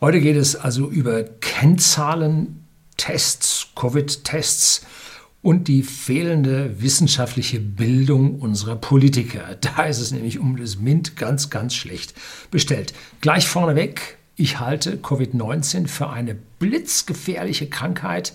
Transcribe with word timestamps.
Heute 0.00 0.20
geht 0.20 0.36
es 0.36 0.54
also 0.54 0.88
über 0.88 1.24
Kennzahlen, 1.24 2.64
Tests, 2.96 3.66
Covid-Tests 3.74 4.86
und 5.42 5.66
die 5.66 5.82
fehlende 5.82 6.80
wissenschaftliche 6.80 7.58
Bildung 7.58 8.38
unserer 8.38 8.76
Politiker. 8.76 9.56
Da 9.60 9.86
ist 9.86 9.98
es 9.98 10.12
nämlich 10.12 10.38
um 10.38 10.56
das 10.56 10.78
MINT 10.78 11.16
ganz, 11.16 11.50
ganz 11.50 11.74
schlecht 11.74 12.14
bestellt. 12.52 12.94
Gleich 13.20 13.48
vorneweg, 13.48 14.18
ich 14.36 14.60
halte 14.60 14.98
Covid-19 14.98 15.88
für 15.88 16.10
eine 16.10 16.36
blitzgefährliche 16.60 17.68
Krankheit 17.68 18.34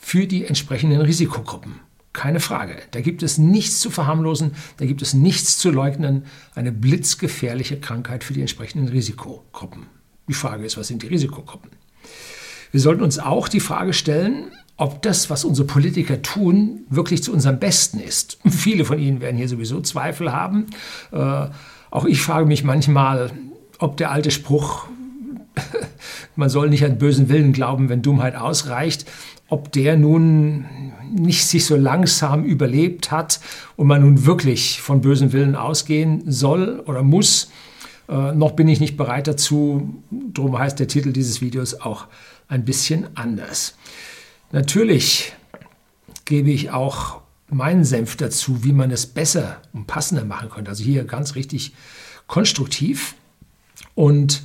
für 0.00 0.26
die 0.26 0.44
entsprechenden 0.44 1.02
Risikogruppen. 1.02 1.78
Keine 2.14 2.40
Frage. 2.40 2.78
Da 2.90 3.00
gibt 3.00 3.22
es 3.22 3.38
nichts 3.38 3.78
zu 3.78 3.90
verharmlosen, 3.90 4.56
da 4.78 4.86
gibt 4.86 5.02
es 5.02 5.14
nichts 5.14 5.56
zu 5.56 5.70
leugnen. 5.70 6.24
Eine 6.56 6.72
blitzgefährliche 6.72 7.78
Krankheit 7.78 8.24
für 8.24 8.32
die 8.32 8.40
entsprechenden 8.40 8.88
Risikogruppen. 8.88 9.86
Die 10.28 10.34
Frage 10.34 10.64
ist, 10.64 10.76
was 10.76 10.88
sind 10.88 11.02
die 11.02 11.08
Risikogruppen? 11.08 11.70
Wir 12.72 12.80
sollten 12.80 13.02
uns 13.02 13.18
auch 13.18 13.48
die 13.48 13.60
Frage 13.60 13.92
stellen, 13.92 14.50
ob 14.76 15.00
das, 15.02 15.30
was 15.30 15.44
unsere 15.44 15.66
Politiker 15.66 16.20
tun, 16.20 16.80
wirklich 16.90 17.22
zu 17.22 17.32
unserem 17.32 17.58
Besten 17.58 18.00
ist. 18.00 18.38
Viele 18.48 18.84
von 18.84 18.98
Ihnen 18.98 19.20
werden 19.20 19.36
hier 19.36 19.48
sowieso 19.48 19.80
Zweifel 19.80 20.32
haben. 20.32 20.66
Äh, 21.12 21.46
auch 21.90 22.04
ich 22.04 22.20
frage 22.20 22.46
mich 22.46 22.64
manchmal, 22.64 23.30
ob 23.78 23.96
der 23.96 24.10
alte 24.10 24.30
Spruch, 24.30 24.86
man 26.36 26.50
soll 26.50 26.68
nicht 26.68 26.84
an 26.84 26.98
bösen 26.98 27.28
Willen 27.28 27.52
glauben, 27.52 27.88
wenn 27.88 28.02
Dummheit 28.02 28.36
ausreicht, 28.36 29.06
ob 29.48 29.72
der 29.72 29.96
nun 29.96 30.66
nicht 31.14 31.46
sich 31.46 31.64
so 31.64 31.76
langsam 31.76 32.44
überlebt 32.44 33.10
hat 33.10 33.40
und 33.76 33.86
man 33.86 34.02
nun 34.02 34.26
wirklich 34.26 34.82
von 34.82 35.00
bösen 35.00 35.32
Willen 35.32 35.54
ausgehen 35.54 36.24
soll 36.26 36.82
oder 36.86 37.02
muss. 37.02 37.50
Äh, 38.08 38.32
noch 38.32 38.52
bin 38.52 38.68
ich 38.68 38.80
nicht 38.80 38.96
bereit 38.96 39.26
dazu. 39.26 40.02
Darum 40.10 40.58
heißt 40.58 40.78
der 40.78 40.88
Titel 40.88 41.12
dieses 41.12 41.40
Videos 41.40 41.74
auch 41.80 42.06
ein 42.48 42.64
bisschen 42.64 43.16
anders. 43.16 43.76
Natürlich 44.52 45.32
gebe 46.24 46.50
ich 46.50 46.70
auch 46.70 47.20
meinen 47.48 47.84
Senf 47.84 48.16
dazu, 48.16 48.64
wie 48.64 48.72
man 48.72 48.90
es 48.90 49.06
besser 49.06 49.62
und 49.72 49.86
passender 49.86 50.24
machen 50.24 50.50
könnte. 50.50 50.70
Also 50.70 50.84
hier 50.84 51.04
ganz 51.04 51.34
richtig 51.34 51.74
konstruktiv. 52.26 53.14
Und 53.94 54.42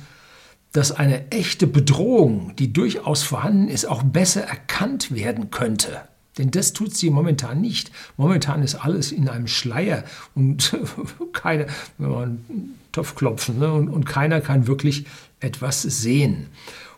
dass 0.72 0.92
eine 0.92 1.30
echte 1.30 1.66
Bedrohung, 1.66 2.56
die 2.56 2.72
durchaus 2.72 3.22
vorhanden 3.22 3.68
ist, 3.68 3.84
auch 3.84 4.02
besser 4.02 4.42
erkannt 4.42 5.14
werden 5.14 5.50
könnte. 5.50 6.00
Denn 6.38 6.50
das 6.50 6.72
tut 6.72 6.96
sie 6.96 7.10
momentan 7.10 7.60
nicht. 7.60 7.92
Momentan 8.16 8.62
ist 8.62 8.76
alles 8.76 9.12
in 9.12 9.28
einem 9.28 9.46
Schleier 9.46 10.04
und 10.34 10.74
keine, 11.32 11.66
wenn 11.98 12.10
man 12.10 12.44
Topf 12.92 13.14
klopfen, 13.14 13.58
ne? 13.58 13.72
und, 13.72 13.88
und 13.88 14.04
keiner 14.04 14.40
kann 14.40 14.66
wirklich 14.66 15.06
etwas 15.40 15.82
sehen. 15.82 16.48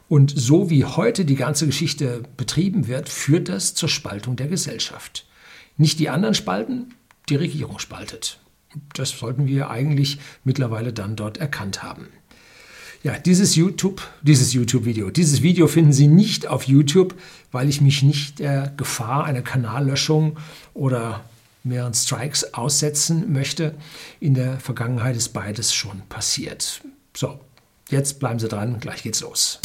Und 0.09 0.33
so 0.37 0.71
wie 0.71 0.85
heute 0.85 1.25
die 1.25 1.37
ganze 1.37 1.67
Geschichte 1.67 2.23
betrieben 2.37 2.87
wird, 2.87 3.09
führt 3.09 3.49
das 3.49 3.75
zur 3.75 3.89
Spaltung 3.89 4.37
der 4.37 4.49
Gesellschaft. 4.49 5.27
Nicht 5.77 5.99
die 5.99 6.11
anderen 6.11 6.35
spalten, 6.35 6.95
die 7.29 7.37
Regierung 7.37 7.79
spaltet. 7.79 8.39
Das 8.93 9.11
sollten 9.11 9.47
wir 9.47 9.71
eigentlich 9.71 10.19
mittlerweile 10.45 10.93
dann 10.93 11.17
dort 11.17 11.39
erkannt 11.39 11.83
haben. 11.83 12.09
Ja, 13.03 13.19
dieses 13.19 13.55
YouTube, 13.55 14.03
dieses 14.23 14.55
YouTube-Video, 14.55 15.11
dieses 15.11 15.43
Video 15.43 15.67
finden 15.69 15.93
Sie 15.93 16.07
nicht 16.07 16.47
auf 16.47 16.65
YouTube, 16.65 17.15
weil 17.53 17.69
ich 17.69 17.81
mich 17.81 18.03
nicht 18.03 18.39
der 18.39 18.73
Gefahr 18.77 19.25
einer 19.25 19.43
Kanallöschung 19.43 20.39
oder 20.73 21.25
mehreren 21.65 21.95
Strikes 21.95 22.55
aussetzen 22.55 23.33
möchte. 23.33 23.75
In 24.21 24.35
der 24.35 24.61
Vergangenheit 24.61 25.17
ist 25.17 25.31
beides 25.31 25.75
schon 25.75 26.03
passiert. 26.09 26.83
So, 27.17 27.41
jetzt 27.89 28.21
bleiben 28.21 28.39
Sie 28.39 28.49
dran, 28.49 28.81
gleich 28.81 29.03
geht's 29.03 29.23
los. 29.23 29.61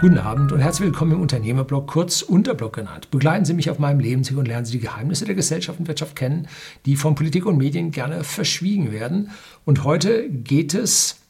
Guten 0.00 0.18
Abend 0.18 0.52
und 0.52 0.58
herzlich 0.58 0.88
willkommen 0.88 1.12
im 1.12 1.20
Unternehmerblog, 1.22 1.86
kurz 1.86 2.20
Unterblog 2.22 2.74
genannt. 2.74 3.10
Begleiten 3.10 3.44
Sie 3.44 3.54
mich 3.54 3.70
auf 3.70 3.78
meinem 3.78 4.00
Lebensweg 4.00 4.36
und 4.36 4.48
lernen 4.48 4.66
Sie 4.66 4.72
die 4.72 4.80
Geheimnisse 4.80 5.24
der 5.24 5.36
Gesellschaft 5.36 5.78
und 5.78 5.86
Wirtschaft 5.86 6.16
kennen, 6.16 6.48
die 6.84 6.96
von 6.96 7.14
Politik 7.14 7.46
und 7.46 7.56
Medien 7.56 7.92
gerne 7.92 8.24
verschwiegen 8.24 8.92
werden. 8.92 9.30
Und 9.64 9.84
heute 9.84 10.28
geht 10.28 10.74
es 10.74 11.23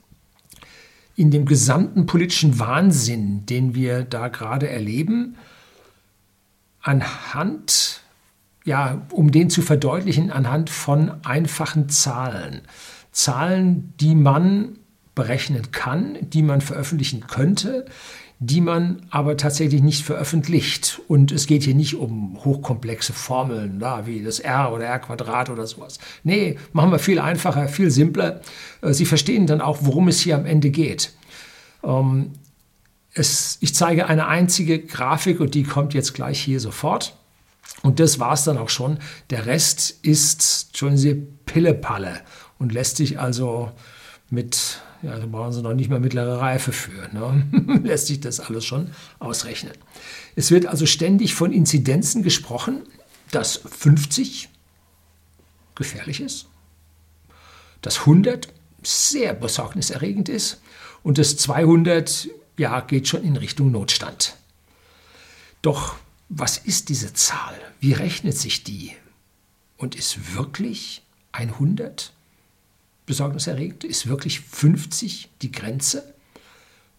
in 1.16 1.30
dem 1.30 1.46
gesamten 1.46 2.06
politischen 2.06 2.58
Wahnsinn, 2.58 3.46
den 3.46 3.74
wir 3.74 4.02
da 4.02 4.28
gerade 4.28 4.68
erleben, 4.68 5.36
anhand, 6.80 8.00
ja, 8.64 9.02
um 9.10 9.30
den 9.30 9.50
zu 9.50 9.62
verdeutlichen, 9.62 10.30
anhand 10.30 10.70
von 10.70 11.24
einfachen 11.24 11.88
Zahlen. 11.88 12.62
Zahlen, 13.12 13.94
die 14.00 14.14
man 14.14 14.78
berechnen 15.14 15.70
kann, 15.70 16.18
die 16.20 16.42
man 16.42 16.60
veröffentlichen 16.60 17.26
könnte, 17.26 17.86
die 18.38 18.60
man 18.60 19.06
aber 19.10 19.36
tatsächlich 19.36 19.82
nicht 19.82 20.04
veröffentlicht. 20.04 21.00
Und 21.08 21.32
es 21.32 21.46
geht 21.46 21.62
hier 21.62 21.74
nicht 21.74 21.94
um 21.94 22.44
hochkomplexe 22.44 23.12
Formeln, 23.12 23.78
da, 23.78 24.06
wie 24.06 24.22
das 24.22 24.40
R 24.40 24.72
oder 24.72 24.84
R 24.84 24.98
Quadrat 24.98 25.50
oder 25.50 25.66
sowas. 25.66 25.98
Nee, 26.24 26.58
machen 26.72 26.90
wir 26.90 26.98
viel 26.98 27.18
einfacher, 27.18 27.68
viel 27.68 27.90
simpler. 27.90 28.40
Äh, 28.82 28.92
Sie 28.92 29.06
verstehen 29.06 29.46
dann 29.46 29.60
auch, 29.60 29.78
worum 29.82 30.08
es 30.08 30.20
hier 30.20 30.34
am 30.36 30.46
Ende 30.46 30.70
geht. 30.70 31.12
Ähm, 31.82 32.32
es, 33.14 33.58
ich 33.60 33.74
zeige 33.74 34.06
eine 34.08 34.26
einzige 34.26 34.80
Grafik 34.80 35.40
und 35.40 35.54
die 35.54 35.62
kommt 35.62 35.94
jetzt 35.94 36.14
gleich 36.14 36.40
hier 36.40 36.60
sofort. 36.60 37.16
Und 37.82 38.00
das 38.00 38.18
war 38.18 38.32
es 38.32 38.44
dann 38.44 38.58
auch 38.58 38.70
schon. 38.70 38.98
Der 39.30 39.46
Rest 39.46 39.98
ist, 40.02 40.76
schon 40.76 40.96
Sie, 40.96 41.14
Pillepalle 41.46 42.20
und 42.58 42.72
lässt 42.72 42.96
sich 42.96 43.20
also 43.20 43.70
mit 44.30 44.80
ja, 45.04 45.18
da 45.18 45.26
brauchen 45.26 45.52
Sie 45.52 45.62
noch 45.62 45.74
nicht 45.74 45.90
mal 45.90 46.00
mittlere 46.00 46.40
Reife 46.40 46.72
für. 46.72 47.08
Ne? 47.12 47.80
Lässt 47.84 48.06
sich 48.06 48.20
das 48.20 48.40
alles 48.40 48.64
schon 48.64 48.90
ausrechnen. 49.18 49.72
Es 50.36 50.50
wird 50.50 50.66
also 50.66 50.86
ständig 50.86 51.34
von 51.34 51.52
Inzidenzen 51.52 52.22
gesprochen, 52.22 52.82
dass 53.30 53.56
50 53.56 54.48
gefährlich 55.74 56.20
ist, 56.20 56.46
dass 57.82 58.00
100 58.00 58.48
sehr 58.82 59.34
besorgniserregend 59.34 60.28
ist 60.28 60.60
und 61.02 61.18
das 61.18 61.36
200 61.36 62.28
ja, 62.56 62.80
geht 62.80 63.08
schon 63.08 63.24
in 63.24 63.36
Richtung 63.36 63.72
Notstand. 63.72 64.36
Doch 65.62 65.96
was 66.28 66.58
ist 66.58 66.88
diese 66.88 67.12
Zahl? 67.12 67.54
Wie 67.80 67.92
rechnet 67.92 68.36
sich 68.36 68.64
die? 68.64 68.92
Und 69.76 69.94
ist 69.94 70.34
wirklich 70.34 71.02
100 71.32 72.12
besorgniserregend? 73.06 73.84
Ist 73.84 74.06
wirklich 74.06 74.40
50 74.40 75.30
die 75.42 75.52
Grenze? 75.52 76.14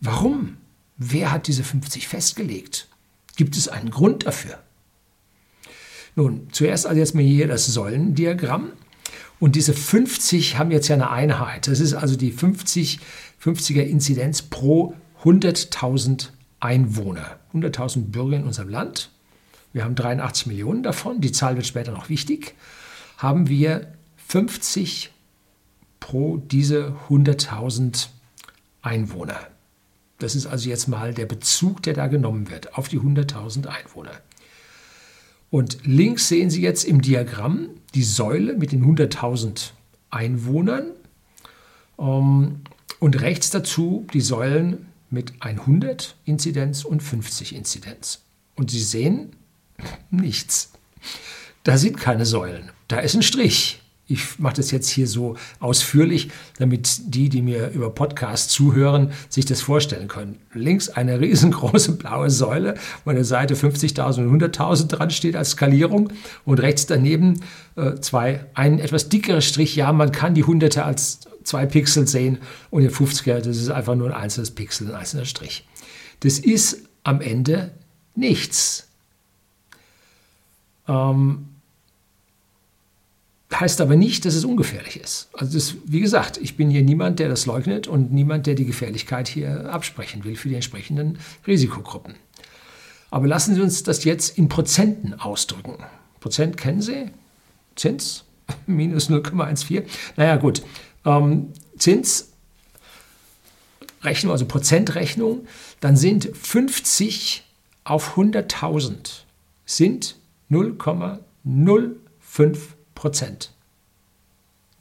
Warum? 0.01 0.57
Wer 0.97 1.31
hat 1.31 1.47
diese 1.47 1.63
50 1.63 2.07
festgelegt? 2.07 2.88
Gibt 3.35 3.57
es 3.57 3.67
einen 3.67 3.89
Grund 3.89 4.25
dafür? 4.25 4.59
Nun, 6.15 6.47
zuerst 6.51 6.85
also 6.85 6.97
jetzt 6.99 7.15
mal 7.15 7.23
hier 7.23 7.47
das 7.47 7.65
Säulendiagramm. 7.65 8.71
Und 9.39 9.55
diese 9.55 9.73
50 9.73 10.57
haben 10.57 10.71
jetzt 10.71 10.88
ja 10.88 10.95
eine 10.95 11.09
Einheit. 11.09 11.67
Das 11.67 11.81
ist 11.81 11.94
also 11.94 12.15
die 12.15 12.31
50, 12.31 12.99
50er 13.44 13.81
Inzidenz 13.81 14.41
pro 14.41 14.95
100.000 15.23 16.29
Einwohner. 16.61 17.39
100.000 17.53 18.11
Bürger 18.11 18.38
in 18.38 18.45
unserem 18.45 18.69
Land. 18.69 19.11
Wir 19.73 19.83
haben 19.83 19.95
83 19.95 20.47
Millionen 20.47 20.83
davon. 20.83 21.19
Die 21.19 21.33
Zahl 21.33 21.57
wird 21.57 21.65
später 21.65 21.91
noch 21.91 22.07
wichtig. 22.07 22.55
Haben 23.17 23.49
wir 23.49 23.94
50 24.27 25.11
pro 26.05 26.38
diese 26.38 26.93
100.000 27.09 28.09
Einwohner. 28.83 29.39
Das 30.19 30.35
ist 30.35 30.45
also 30.45 30.69
jetzt 30.69 30.88
mal 30.88 31.16
der 31.16 31.25
Bezug, 31.25 31.81
der 31.81 31.95
da 31.95 32.05
genommen 32.05 32.51
wird 32.51 32.77
auf 32.77 32.88
die 32.88 32.99
100.000 32.99 33.66
Einwohner. 33.66 34.11
Und 35.49 35.79
links 35.83 36.27
sehen 36.27 36.51
Sie 36.51 36.61
jetzt 36.61 36.83
im 36.83 37.01
Diagramm 37.01 37.69
die 37.95 38.03
Säule 38.03 38.55
mit 38.55 38.71
den 38.71 38.85
100.000 38.85 39.71
Einwohnern 40.11 40.91
ähm, 41.97 42.62
und 43.00 43.21
rechts 43.21 43.50
dazu 43.50 44.06
die 44.13 44.21
Säulen 44.21 44.85
mit 45.09 45.33
100 45.39 46.18
Inzidenz 46.25 46.85
und 46.85 47.01
50 47.01 47.56
Inzidenz. 47.56 48.21
Und 48.56 48.69
Sie 48.69 48.83
sehen 48.83 49.31
nichts. 50.12 50.71
Da 51.63 51.80
sind 51.80 51.97
keine 51.97 52.27
Säulen. 52.27 52.69
Da 52.89 53.00
ist 53.00 53.15
ein 53.15 53.24
Strich. 53.24 53.81
Ich 54.07 54.38
mache 54.38 54.57
das 54.57 54.69
jetzt 54.69 54.90
hier 54.90 55.07
so 55.07 55.36
ausführlich, 55.60 56.30
damit 56.60 57.16
die, 57.16 57.28
die 57.30 57.42
mir 57.42 57.72
über 57.72 57.90
Podcast 57.90 58.52
zuhören, 58.52 59.12
sich 59.30 59.46
das 59.46 59.62
vorstellen 59.62 60.07
können. 60.07 60.40
Links 60.54 60.90
eine 60.90 61.19
riesengroße 61.22 61.94
blaue 61.94 62.30
Säule, 62.30 62.75
wo 63.04 63.10
an 63.10 63.16
der 63.16 63.25
Seite 63.25 63.56
50.000 63.56 64.28
und 64.28 64.42
100.000 64.42 64.88
dran 64.88 65.10
steht 65.10 65.36
als 65.36 65.52
Skalierung 65.52 66.13
und 66.46 66.60
rechts 66.60 66.86
daneben 66.86 67.42
äh, 67.75 67.96
zwei, 67.96 68.46
ein 68.54 68.80
etwas 68.80 69.10
dickerer 69.10 69.42
Strich. 69.42 69.75
Ja, 69.75 69.92
man 69.92 70.12
kann 70.12 70.36
die 70.36 70.44
Hunderte 70.44 70.86
als 70.86 71.22
zwei 71.44 71.66
Pixel 71.66 72.07
sehen 72.07 72.38
und 72.69 72.84
den 72.84 72.92
50er, 72.92 73.40
das 73.40 73.57
ist 73.57 73.69
einfach 73.69 73.96
nur 73.96 74.07
ein 74.07 74.22
einzelnes 74.22 74.52
Pixel, 74.52 74.90
ein 74.90 74.96
einzelner 74.96 75.25
Strich. 75.25 75.68
Das 76.19 76.38
ist 76.38 76.84
am 77.04 77.22
Ende 77.22 77.72
nichts. 78.16 78.88
Ähm, 80.88 81.55
heißt 83.60 83.81
aber 83.81 83.96
nicht, 83.96 84.25
dass 84.25 84.36
es 84.36 84.46
ungefährlich 84.46 85.00
ist. 85.00 85.30
Also 85.34 85.54
das, 85.54 85.75
wie 85.86 86.00
gesagt, 86.00 86.38
ich 86.38 86.57
bin 86.57 86.69
hier 86.69 86.84
niemand, 86.84 87.19
der 87.19 87.30
das 87.30 87.46
leugnet 87.46 87.88
und 87.88 88.12
niemand, 88.12 88.48
der 88.48 88.56
die 88.56 88.66
Gefährlichkeit 88.66 89.28
hier 89.28 89.72
absprechen 89.72 90.24
will 90.24 90.36
für 90.36 90.50
die 90.50 90.56
entsprechenden 90.56 91.19
Risikogruppen. 91.46 92.16
Aber 93.12 93.28
lassen 93.28 93.56
Sie 93.56 93.62
uns 93.62 93.84
das 93.84 94.04
jetzt 94.04 94.38
in 94.38 94.50
Prozenten 94.50 95.13
ausdrücken. 95.13 95.78
Prozent 96.19 96.57
kennen 96.57 96.81
Sie? 96.81 97.12
Zins? 97.75 98.25
Minus 98.68 99.10
0,14. 99.10 99.84
Naja 100.18 100.36
gut, 100.38 100.63
ähm, 101.06 101.54
Zins 101.78 102.31
Rechnung, 104.04 104.31
also 104.31 104.46
Prozentrechnung, 104.46 105.48
dann 105.80 105.98
sind 105.98 106.30
50 106.36 107.44
auf 107.84 108.18
100.000 108.18 109.22
sind 109.66 110.16
0,05 110.52 112.57
Prozent. 112.95 113.51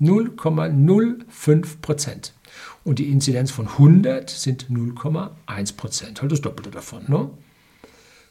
0,05 0.00 1.80
Prozent. 1.80 2.32
Und 2.84 2.98
die 2.98 3.10
Inzidenz 3.10 3.50
von 3.50 3.68
100 3.68 4.28
sind 4.30 4.70
0,1 4.70 5.76
Prozent. 5.76 6.20
Halt 6.20 6.32
das 6.32 6.40
Doppelte 6.40 6.70
davon. 6.70 7.04
Ne? 7.08 7.30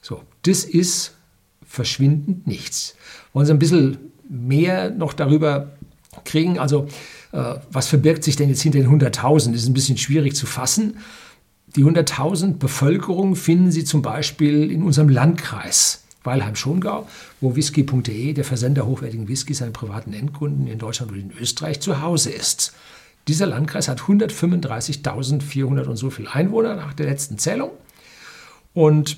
So, 0.01 0.21
das 0.43 0.63
ist 0.63 1.13
verschwindend 1.65 2.45
nichts. 2.45 2.95
Wollen 3.33 3.45
Sie 3.45 3.53
ein 3.53 3.59
bisschen 3.59 3.97
mehr 4.29 4.91
noch 4.91 5.13
darüber 5.13 5.71
kriegen? 6.23 6.59
Also, 6.59 6.87
äh, 7.31 7.55
was 7.71 7.87
verbirgt 7.87 8.23
sich 8.23 8.35
denn 8.35 8.49
jetzt 8.49 8.61
hinter 8.61 8.79
den 8.79 8.89
100.000? 8.89 9.51
Das 9.51 9.61
ist 9.61 9.67
ein 9.67 9.73
bisschen 9.73 9.97
schwierig 9.97 10.35
zu 10.35 10.45
fassen. 10.45 10.97
Die 11.75 11.83
100.000 11.83 12.57
Bevölkerung 12.57 13.35
finden 13.35 13.71
Sie 13.71 13.83
zum 13.83 14.03
Beispiel 14.03 14.71
in 14.71 14.83
unserem 14.83 15.09
Landkreis. 15.09 16.02
Weilheim-Schongau, 16.23 17.07
wo 17.41 17.55
whisky.de, 17.55 18.33
der 18.33 18.43
Versender 18.43 18.85
hochwertigen 18.85 19.27
Whiskys 19.27 19.61
an 19.61 19.73
privaten 19.73 20.13
Endkunden 20.13 20.67
in 20.67 20.79
Deutschland 20.79 21.11
und 21.11 21.19
in 21.19 21.31
Österreich, 21.39 21.79
zu 21.79 22.01
Hause 22.01 22.31
ist. 22.31 22.73
Dieser 23.27 23.45
Landkreis 23.45 23.87
hat 23.87 24.01
135.400 24.01 25.85
und 25.85 25.95
so 25.95 26.09
viel 26.09 26.27
Einwohner 26.27 26.75
nach 26.75 26.93
der 26.93 27.07
letzten 27.07 27.37
Zählung. 27.37 27.71
Und 28.73 29.17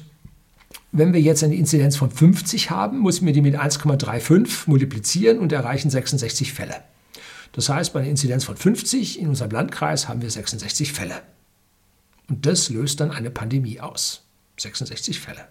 wenn 0.92 1.14
wir 1.14 1.22
jetzt 1.22 1.44
eine 1.44 1.56
Inzidenz 1.56 1.96
von 1.96 2.12
50 2.12 2.70
haben, 2.70 3.02
müssen 3.02 3.26
wir 3.26 3.34
die 3.34 3.42
mit 3.42 3.60
1,35 3.60 4.68
multiplizieren 4.68 5.40
und 5.40 5.52
erreichen 5.52 5.90
66 5.90 6.54
Fälle. 6.54 6.76
Das 7.52 7.70
heißt, 7.70 7.94
bei 7.94 8.02
einer 8.02 8.10
Inzidenz 8.10 8.44
von 8.44 8.58
50 8.58 9.20
in 9.20 9.30
unserem 9.30 9.52
Landkreis 9.52 10.08
haben 10.08 10.22
wir 10.22 10.30
66 10.30 10.94
Fälle. 10.94 11.22
Und 12.30 12.46
das 12.46 12.70
löst 12.70 13.00
dann 13.00 13.12
eine 13.12 13.30
Pandemie 13.30 13.80
aus. 13.80 14.24
66 14.58 15.20
Fälle. 15.20 15.48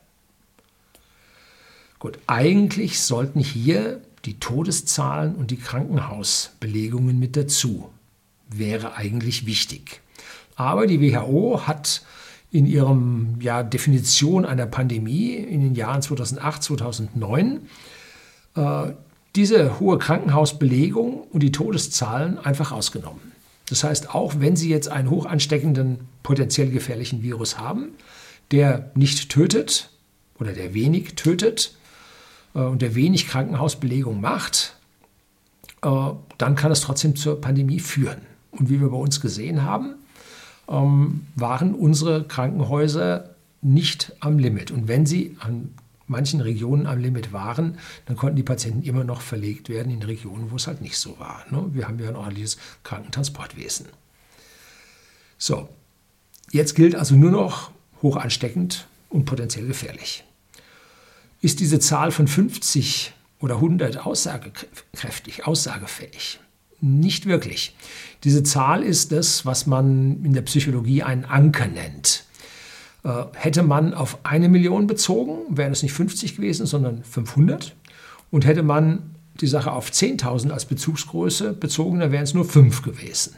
Gut, 2.04 2.18
eigentlich 2.26 3.00
sollten 3.00 3.40
hier 3.40 4.02
die 4.26 4.38
Todeszahlen 4.38 5.36
und 5.36 5.50
die 5.50 5.56
Krankenhausbelegungen 5.56 7.18
mit 7.18 7.34
dazu. 7.34 7.88
Wäre 8.50 8.96
eigentlich 8.96 9.46
wichtig. 9.46 10.02
Aber 10.54 10.86
die 10.86 11.00
WHO 11.00 11.62
hat 11.66 12.02
in 12.52 12.66
ihrer 12.66 12.94
ja, 13.40 13.62
Definition 13.62 14.44
einer 14.44 14.66
Pandemie 14.66 15.32
in 15.32 15.62
den 15.62 15.74
Jahren 15.74 16.02
2008, 16.02 16.62
2009 16.64 17.60
äh, 18.56 18.92
diese 19.34 19.80
hohe 19.80 19.96
Krankenhausbelegung 19.96 21.22
und 21.22 21.42
die 21.42 21.52
Todeszahlen 21.52 22.36
einfach 22.36 22.70
ausgenommen. 22.70 23.32
Das 23.70 23.82
heißt, 23.82 24.14
auch 24.14 24.34
wenn 24.40 24.56
Sie 24.56 24.68
jetzt 24.68 24.88
einen 24.88 25.08
hoch 25.08 25.24
ansteckenden, 25.24 26.00
potenziell 26.22 26.68
gefährlichen 26.68 27.22
Virus 27.22 27.56
haben, 27.56 27.94
der 28.50 28.90
nicht 28.94 29.30
tötet 29.30 29.88
oder 30.38 30.52
der 30.52 30.74
wenig 30.74 31.14
tötet, 31.14 31.78
und 32.58 32.82
der 32.82 32.94
wenig 32.94 33.26
Krankenhausbelegung 33.28 34.20
macht, 34.20 34.76
äh, 35.82 35.88
dann 36.38 36.54
kann 36.54 36.72
es 36.72 36.80
trotzdem 36.80 37.16
zur 37.16 37.40
Pandemie 37.40 37.80
führen. 37.80 38.22
Und 38.52 38.70
wie 38.70 38.80
wir 38.80 38.88
bei 38.88 38.96
uns 38.96 39.20
gesehen 39.20 39.62
haben, 39.62 39.96
ähm, 40.68 41.26
waren 41.34 41.74
unsere 41.74 42.24
Krankenhäuser 42.24 43.30
nicht 43.60 44.12
am 44.20 44.38
Limit. 44.38 44.70
Und 44.70 44.88
wenn 44.88 45.06
sie 45.06 45.36
an 45.40 45.74
manchen 46.06 46.40
Regionen 46.40 46.86
am 46.86 46.98
Limit 46.98 47.32
waren, 47.32 47.78
dann 48.06 48.16
konnten 48.16 48.36
die 48.36 48.42
Patienten 48.42 48.82
immer 48.82 49.04
noch 49.04 49.20
verlegt 49.20 49.68
werden 49.68 49.92
in 49.92 50.02
Regionen, 50.02 50.50
wo 50.50 50.56
es 50.56 50.66
halt 50.66 50.80
nicht 50.80 50.98
so 50.98 51.18
war. 51.18 51.44
Ne? 51.50 51.64
Wir 51.72 51.88
haben 51.88 51.98
ja 51.98 52.08
ein 52.08 52.16
ordentliches 52.16 52.58
Krankentransportwesen. 52.82 53.86
So, 55.38 55.68
jetzt 56.50 56.74
gilt 56.74 56.94
also 56.94 57.16
nur 57.16 57.30
noch 57.30 57.70
hoch 58.02 58.16
ansteckend 58.16 58.86
und 59.08 59.24
potenziell 59.24 59.66
gefährlich. 59.66 60.24
Ist 61.44 61.60
diese 61.60 61.78
Zahl 61.78 62.10
von 62.10 62.26
50 62.26 63.12
oder 63.38 63.56
100 63.56 64.06
aussagekräftig, 64.06 65.46
aussagefähig? 65.46 66.40
Nicht 66.80 67.26
wirklich. 67.26 67.76
Diese 68.24 68.42
Zahl 68.42 68.82
ist 68.82 69.12
das, 69.12 69.44
was 69.44 69.66
man 69.66 70.24
in 70.24 70.32
der 70.32 70.40
Psychologie 70.40 71.02
einen 71.02 71.26
Anker 71.26 71.66
nennt. 71.66 72.24
Äh, 73.02 73.24
hätte 73.34 73.62
man 73.62 73.92
auf 73.92 74.24
eine 74.24 74.48
Million 74.48 74.86
bezogen, 74.86 75.54
wären 75.54 75.72
es 75.72 75.82
nicht 75.82 75.92
50 75.92 76.36
gewesen, 76.36 76.64
sondern 76.64 77.04
500. 77.04 77.76
Und 78.30 78.46
hätte 78.46 78.62
man 78.62 79.14
die 79.42 79.46
Sache 79.46 79.72
auf 79.72 79.90
10.000 79.90 80.50
als 80.50 80.64
Bezugsgröße 80.64 81.52
bezogen, 81.52 82.00
dann 82.00 82.10
wären 82.10 82.24
es 82.24 82.32
nur 82.32 82.46
5 82.46 82.80
gewesen. 82.80 83.36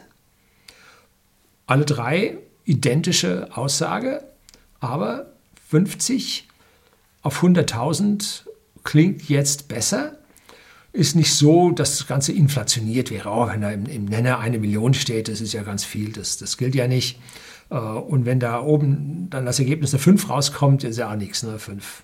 Alle 1.65 1.83
drei 1.83 2.37
identische 2.63 3.49
Aussage, 3.57 4.23
aber 4.79 5.33
50 5.67 6.46
auf 7.27 7.43
100.000 7.43 8.43
klingt 8.85 9.27
jetzt 9.27 9.67
besser. 9.67 10.17
Ist 10.93 11.17
nicht 11.17 11.33
so, 11.33 11.71
dass 11.71 11.97
das 11.97 12.07
Ganze 12.07 12.31
inflationiert 12.31 13.11
wäre. 13.11 13.29
Oh, 13.29 13.47
wenn 13.49 13.59
da 13.59 13.69
im, 13.69 13.85
im 13.85 14.05
Nenner 14.05 14.39
eine 14.39 14.59
Million 14.59 14.93
steht, 14.93 15.27
das 15.27 15.41
ist 15.41 15.51
ja 15.51 15.63
ganz 15.63 15.83
viel, 15.83 16.13
das, 16.13 16.37
das 16.37 16.55
gilt 16.55 16.73
ja 16.73 16.87
nicht. 16.87 17.19
Äh, 17.69 17.75
und 17.75 18.25
wenn 18.25 18.39
da 18.39 18.61
oben 18.61 19.29
dann 19.29 19.45
das 19.45 19.59
Ergebnis 19.59 19.93
eine 19.93 19.99
5 19.99 20.29
rauskommt, 20.29 20.85
ist 20.85 20.97
ja 20.97 21.11
auch 21.11 21.17
nichts, 21.17 21.43
ne? 21.43 21.59
5. 21.59 22.03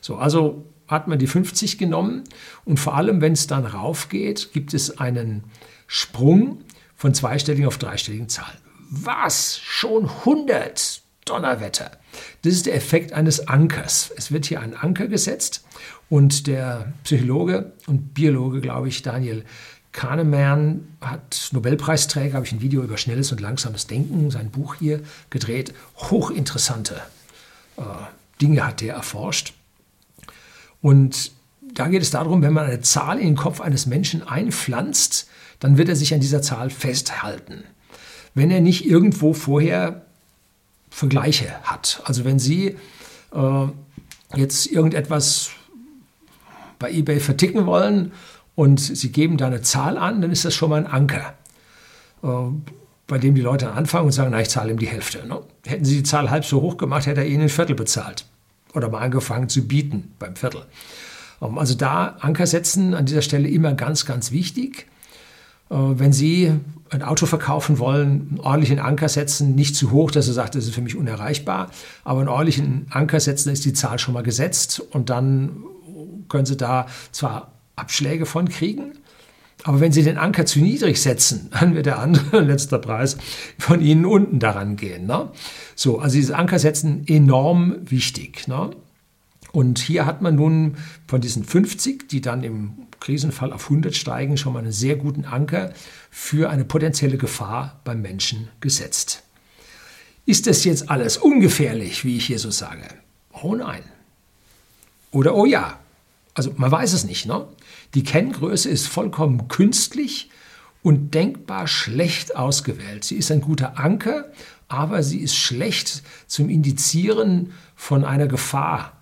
So, 0.00 0.16
also 0.16 0.64
hat 0.88 1.06
man 1.06 1.18
die 1.18 1.26
50 1.26 1.76
genommen 1.76 2.24
und 2.64 2.80
vor 2.80 2.96
allem, 2.96 3.20
wenn 3.20 3.34
es 3.34 3.46
dann 3.46 3.66
raufgeht, 3.66 4.54
gibt 4.54 4.72
es 4.72 4.98
einen 4.98 5.44
Sprung 5.86 6.64
von 6.96 7.12
zweistelligen 7.12 7.66
auf 7.66 7.76
dreistelligen 7.76 8.30
Zahlen. 8.30 8.56
Was? 8.88 9.58
Schon 9.58 10.08
100? 10.08 11.02
Donnerwetter. 11.24 11.92
Das 12.42 12.52
ist 12.54 12.66
der 12.66 12.74
Effekt 12.74 13.12
eines 13.12 13.46
Ankers. 13.48 14.12
Es 14.16 14.32
wird 14.32 14.46
hier 14.46 14.60
ein 14.60 14.74
Anker 14.74 15.06
gesetzt 15.06 15.64
und 16.08 16.46
der 16.46 16.92
Psychologe 17.04 17.72
und 17.86 18.14
Biologe, 18.14 18.60
glaube 18.60 18.88
ich, 18.88 19.02
Daniel 19.02 19.44
Kahneman 19.92 20.86
hat 21.00 21.50
Nobelpreisträger, 21.52 22.34
habe 22.34 22.46
ich 22.46 22.52
ein 22.52 22.60
Video 22.60 22.82
über 22.82 22.96
schnelles 22.96 23.32
und 23.32 23.40
langsames 23.40 23.86
Denken, 23.86 24.30
sein 24.30 24.50
Buch 24.50 24.76
hier 24.76 25.00
gedreht. 25.30 25.74
Hochinteressante 25.96 27.02
äh, 27.76 27.82
Dinge 28.40 28.66
hat 28.66 28.80
der 28.80 28.94
erforscht. 28.94 29.54
Und 30.80 31.32
da 31.74 31.88
geht 31.88 32.02
es 32.02 32.10
darum, 32.10 32.42
wenn 32.42 32.52
man 32.52 32.66
eine 32.66 32.80
Zahl 32.80 33.18
in 33.18 33.26
den 33.26 33.36
Kopf 33.36 33.60
eines 33.60 33.86
Menschen 33.86 34.26
einpflanzt, 34.26 35.28
dann 35.58 35.76
wird 35.76 35.88
er 35.88 35.96
sich 35.96 36.14
an 36.14 36.20
dieser 36.20 36.42
Zahl 36.42 36.70
festhalten. 36.70 37.64
Wenn 38.34 38.50
er 38.50 38.60
nicht 38.60 38.86
irgendwo 38.86 39.34
vorher 39.34 40.06
Vergleiche 40.90 41.48
hat. 41.62 42.02
Also 42.04 42.24
wenn 42.24 42.38
Sie 42.38 42.76
äh, 43.32 43.66
jetzt 44.36 44.66
irgendetwas 44.66 45.50
bei 46.78 46.90
eBay 46.90 47.20
verticken 47.20 47.66
wollen 47.66 48.12
und 48.54 48.80
Sie 48.80 49.12
geben 49.12 49.36
da 49.36 49.46
eine 49.46 49.62
Zahl 49.62 49.96
an, 49.96 50.20
dann 50.20 50.30
ist 50.30 50.44
das 50.44 50.54
schon 50.54 50.70
mal 50.70 50.84
ein 50.84 50.86
Anker, 50.86 51.34
äh, 52.22 52.28
bei 53.06 53.18
dem 53.18 53.34
die 53.34 53.40
Leute 53.40 53.72
anfangen 53.72 54.06
und 54.06 54.12
sagen, 54.12 54.30
na, 54.32 54.40
ich 54.40 54.50
zahle 54.50 54.72
ihm 54.72 54.78
die 54.78 54.88
Hälfte. 54.88 55.26
Ne? 55.26 55.40
Hätten 55.66 55.84
Sie 55.84 55.96
die 55.96 56.02
Zahl 56.02 56.30
halb 56.30 56.44
so 56.44 56.60
hoch 56.60 56.76
gemacht, 56.76 57.06
hätte 57.06 57.20
er 57.20 57.26
Ihnen 57.26 57.44
ein 57.44 57.48
Viertel 57.48 57.74
bezahlt 57.74 58.26
oder 58.74 58.88
mal 58.88 59.00
angefangen 59.00 59.48
zu 59.48 59.66
bieten 59.66 60.12
beim 60.18 60.36
Viertel. 60.36 60.62
Ähm, 61.40 61.58
also 61.58 61.74
da 61.74 62.16
Anker 62.20 62.46
setzen 62.46 62.94
an 62.94 63.06
dieser 63.06 63.22
Stelle 63.22 63.48
immer 63.48 63.72
ganz, 63.74 64.06
ganz 64.06 64.32
wichtig. 64.32 64.86
Äh, 65.70 65.74
wenn 65.74 66.12
Sie 66.12 66.52
ein 66.90 67.02
Auto 67.02 67.26
verkaufen 67.26 67.78
wollen, 67.78 68.28
einen 68.30 68.40
ordentlichen 68.40 68.80
Anker 68.80 69.08
setzen, 69.08 69.54
nicht 69.54 69.76
zu 69.76 69.92
hoch, 69.92 70.10
dass 70.10 70.26
er 70.26 70.34
sagt, 70.34 70.56
das 70.56 70.64
ist 70.64 70.74
für 70.74 70.80
mich 70.80 70.96
unerreichbar, 70.96 71.70
aber 72.04 72.20
einen 72.20 72.28
ordentlichen 72.28 72.86
Anker 72.90 73.20
setzen, 73.20 73.50
ist 73.50 73.64
die 73.64 73.72
Zahl 73.72 73.98
schon 73.98 74.14
mal 74.14 74.24
gesetzt 74.24 74.80
und 74.90 75.08
dann 75.08 75.64
können 76.28 76.46
Sie 76.46 76.56
da 76.56 76.86
zwar 77.12 77.52
Abschläge 77.76 78.26
von 78.26 78.48
kriegen, 78.48 78.92
aber 79.62 79.80
wenn 79.80 79.92
Sie 79.92 80.02
den 80.02 80.18
Anker 80.18 80.46
zu 80.46 80.60
niedrig 80.60 81.00
setzen, 81.00 81.48
dann 81.60 81.74
wird 81.74 81.86
der 81.86 82.00
andere 82.00 82.40
letzter 82.40 82.78
Preis 82.78 83.16
von 83.58 83.80
Ihnen 83.80 84.04
unten 84.04 84.40
daran 84.40 84.76
gehen. 84.76 85.06
Ne? 85.06 85.28
So, 85.76 86.00
also 86.00 86.14
dieses 86.16 86.32
Anker 86.32 86.58
setzen 86.58 87.04
enorm 87.06 87.76
wichtig. 87.82 88.48
Ne? 88.48 88.70
Und 89.52 89.78
hier 89.78 90.06
hat 90.06 90.22
man 90.22 90.36
nun 90.36 90.76
von 91.06 91.20
diesen 91.20 91.44
50, 91.44 92.08
die 92.08 92.20
dann 92.20 92.44
im 92.44 92.86
Krisenfall 93.00 93.52
auf 93.52 93.64
100 93.64 93.96
steigen, 93.96 94.36
schon 94.36 94.52
mal 94.52 94.60
einen 94.60 94.72
sehr 94.72 94.96
guten 94.96 95.24
Anker 95.24 95.72
für 96.10 96.50
eine 96.50 96.64
potenzielle 96.64 97.16
Gefahr 97.16 97.80
beim 97.84 98.02
Menschen 98.02 98.48
gesetzt. 98.60 99.22
Ist 100.26 100.46
das 100.46 100.64
jetzt 100.64 100.90
alles 100.90 101.16
ungefährlich, 101.16 102.04
wie 102.04 102.16
ich 102.16 102.26
hier 102.26 102.38
so 102.38 102.50
sage? 102.50 102.86
Oh 103.42 103.54
nein. 103.54 103.82
Oder 105.10 105.34
oh 105.34 105.46
ja. 105.46 105.78
Also 106.34 106.52
man 106.56 106.70
weiß 106.70 106.92
es 106.92 107.04
nicht. 107.04 107.26
Ne? 107.26 107.46
Die 107.94 108.04
Kenngröße 108.04 108.68
ist 108.68 108.86
vollkommen 108.86 109.48
künstlich 109.48 110.30
und 110.82 111.14
denkbar 111.14 111.66
schlecht 111.66 112.36
ausgewählt. 112.36 113.04
Sie 113.04 113.16
ist 113.16 113.30
ein 113.32 113.40
guter 113.40 113.78
Anker, 113.78 114.30
aber 114.68 115.02
sie 115.02 115.18
ist 115.18 115.34
schlecht 115.34 116.02
zum 116.28 116.48
Indizieren 116.48 117.52
von 117.74 118.04
einer 118.04 118.28
Gefahr 118.28 118.99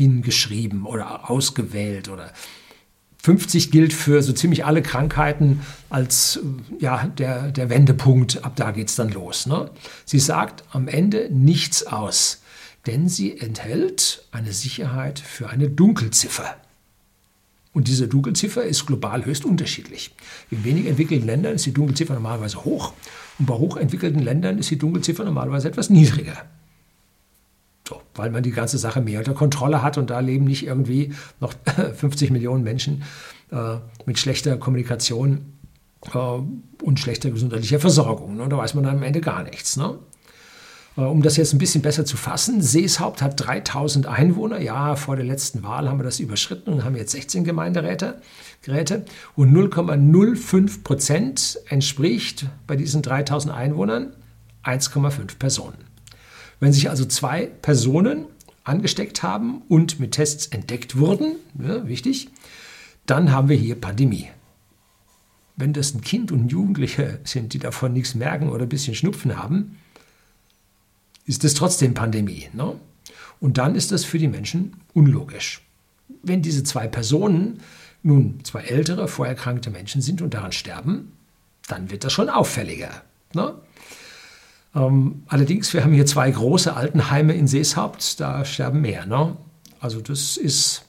hingeschrieben 0.00 0.86
oder 0.86 1.30
ausgewählt 1.30 2.08
oder 2.08 2.32
50 3.22 3.70
gilt 3.70 3.92
für 3.92 4.22
so 4.22 4.32
ziemlich 4.32 4.64
alle 4.64 4.80
Krankheiten 4.80 5.60
als 5.90 6.40
ja, 6.78 7.06
der, 7.18 7.52
der 7.52 7.68
Wendepunkt. 7.68 8.44
Ab 8.44 8.56
da 8.56 8.70
geht 8.70 8.88
es 8.88 8.96
dann 8.96 9.10
los. 9.10 9.46
Ne? 9.46 9.70
Sie 10.06 10.18
sagt 10.18 10.64
am 10.72 10.88
Ende 10.88 11.28
nichts 11.30 11.86
aus, 11.86 12.40
denn 12.86 13.10
sie 13.10 13.38
enthält 13.38 14.24
eine 14.32 14.54
Sicherheit 14.54 15.18
für 15.18 15.50
eine 15.50 15.68
Dunkelziffer. 15.68 16.56
Und 17.74 17.88
diese 17.88 18.08
Dunkelziffer 18.08 18.64
ist 18.64 18.86
global 18.86 19.26
höchst 19.26 19.44
unterschiedlich. 19.44 20.12
In 20.50 20.64
wenig 20.64 20.86
entwickelten 20.86 21.26
Ländern 21.26 21.56
ist 21.56 21.66
die 21.66 21.74
Dunkelziffer 21.74 22.14
normalerweise 22.14 22.64
hoch 22.64 22.94
und 23.38 23.44
bei 23.44 23.54
hochentwickelten 23.54 24.22
Ländern 24.22 24.58
ist 24.58 24.70
die 24.70 24.78
Dunkelziffer 24.78 25.24
normalerweise 25.24 25.68
etwas 25.68 25.90
niedriger. 25.90 26.46
So, 27.90 28.00
weil 28.14 28.30
man 28.30 28.44
die 28.44 28.52
ganze 28.52 28.78
Sache 28.78 29.00
mehr 29.00 29.18
unter 29.18 29.34
Kontrolle 29.34 29.82
hat 29.82 29.98
und 29.98 30.10
da 30.10 30.20
leben 30.20 30.44
nicht 30.44 30.64
irgendwie 30.64 31.12
noch 31.40 31.52
50 31.96 32.30
Millionen 32.30 32.62
Menschen 32.62 33.02
äh, 33.50 33.78
mit 34.06 34.16
schlechter 34.20 34.56
Kommunikation 34.58 35.58
äh, 36.14 36.18
und 36.84 37.00
schlechter 37.00 37.32
gesundheitlicher 37.32 37.80
Versorgung. 37.80 38.36
Ne? 38.36 38.48
Da 38.48 38.56
weiß 38.56 38.74
man 38.74 38.84
dann 38.84 38.98
am 38.98 39.02
Ende 39.02 39.20
gar 39.20 39.42
nichts. 39.42 39.76
Ne? 39.76 39.98
Äh, 40.96 41.00
um 41.00 41.20
das 41.20 41.36
jetzt 41.36 41.52
ein 41.52 41.58
bisschen 41.58 41.82
besser 41.82 42.04
zu 42.04 42.16
fassen, 42.16 42.62
Seeshaupt 42.62 43.22
hat 43.22 43.44
3000 43.44 44.06
Einwohner. 44.06 44.60
Ja, 44.60 44.94
vor 44.94 45.16
der 45.16 45.24
letzten 45.24 45.64
Wahl 45.64 45.88
haben 45.88 45.98
wir 45.98 46.04
das 46.04 46.20
überschritten 46.20 46.72
und 46.72 46.84
haben 46.84 46.94
jetzt 46.94 47.10
16 47.10 47.42
Gemeinderäte. 47.42 48.22
Geräte. 48.62 49.04
Und 49.34 49.52
0,05 49.52 50.84
Prozent 50.84 51.58
entspricht 51.68 52.46
bei 52.68 52.76
diesen 52.76 53.02
3000 53.02 53.52
Einwohnern 53.52 54.14
1,5 54.62 55.38
Personen. 55.40 55.89
Wenn 56.60 56.72
sich 56.72 56.90
also 56.90 57.06
zwei 57.06 57.46
Personen 57.46 58.26
angesteckt 58.64 59.22
haben 59.22 59.62
und 59.68 59.98
mit 59.98 60.12
Tests 60.12 60.46
entdeckt 60.48 60.98
wurden, 60.98 61.36
ja, 61.58 61.88
wichtig, 61.88 62.28
dann 63.06 63.32
haben 63.32 63.48
wir 63.48 63.56
hier 63.56 63.74
Pandemie. 63.74 64.28
Wenn 65.56 65.72
das 65.72 65.94
ein 65.94 66.02
Kind 66.02 66.30
und 66.30 66.44
ein 66.44 66.48
Jugendlicher 66.48 67.18
sind, 67.24 67.54
die 67.54 67.58
davon 67.58 67.92
nichts 67.92 68.14
merken 68.14 68.48
oder 68.48 68.62
ein 68.64 68.68
bisschen 68.68 68.94
Schnupfen 68.94 69.36
haben, 69.36 69.78
ist 71.26 71.44
es 71.44 71.54
trotzdem 71.54 71.94
Pandemie. 71.94 72.48
Ne? 72.52 72.76
Und 73.40 73.58
dann 73.58 73.74
ist 73.74 73.92
das 73.92 74.04
für 74.04 74.18
die 74.18 74.28
Menschen 74.28 74.76
unlogisch. 74.94 75.62
Wenn 76.22 76.42
diese 76.42 76.62
zwei 76.62 76.86
Personen 76.86 77.60
nun 78.02 78.40
zwei 78.44 78.62
ältere, 78.62 79.08
vorerkrankte 79.08 79.70
Menschen 79.70 80.02
sind 80.02 80.22
und 80.22 80.34
daran 80.34 80.52
sterben, 80.52 81.12
dann 81.68 81.90
wird 81.90 82.04
das 82.04 82.12
schon 82.12 82.28
auffälliger. 82.28 83.02
Ne? 83.34 83.54
Ähm, 84.74 85.24
allerdings, 85.26 85.72
wir 85.74 85.82
haben 85.82 85.92
hier 85.92 86.06
zwei 86.06 86.30
große 86.30 86.74
Altenheime 86.74 87.34
in 87.34 87.48
Seeshaupt, 87.48 88.20
da 88.20 88.44
sterben 88.44 88.80
mehr. 88.80 89.06
Ne? 89.06 89.36
Also 89.80 90.00
das 90.00 90.36
ist, 90.36 90.84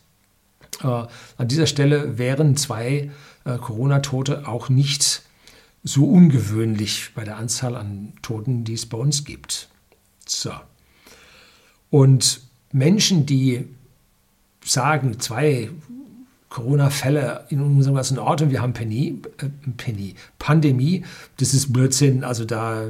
äh, 0.83 0.87
an 0.87 1.47
dieser 1.47 1.65
Stelle 1.65 2.17
wären 2.17 2.55
zwei 2.57 3.11
äh, 3.45 3.57
Corona-Tote 3.57 4.47
auch 4.47 4.69
nicht 4.69 5.23
so 5.83 6.05
ungewöhnlich 6.05 7.11
bei 7.15 7.23
der 7.23 7.37
Anzahl 7.37 7.75
an 7.75 8.13
Toten, 8.21 8.63
die 8.63 8.73
es 8.73 8.85
bei 8.85 8.97
uns 8.97 9.23
gibt. 9.23 9.69
So. 10.27 10.51
Und 11.89 12.41
Menschen, 12.71 13.25
die 13.25 13.65
sagen, 14.63 15.19
zwei 15.19 15.71
Corona-Fälle 16.49 17.45
in 17.49 17.61
unserem 17.61 17.95
ganzen 17.95 18.19
Ort 18.19 18.41
und 18.41 18.51
wir 18.51 18.61
haben 18.61 18.73
Penny, 18.73 19.21
äh, 19.39 19.47
Penny, 19.77 20.15
Pandemie, 20.37 21.03
das 21.37 21.53
ist 21.53 21.73
Blödsinn, 21.73 22.23
also 22.23 22.45
da, 22.45 22.85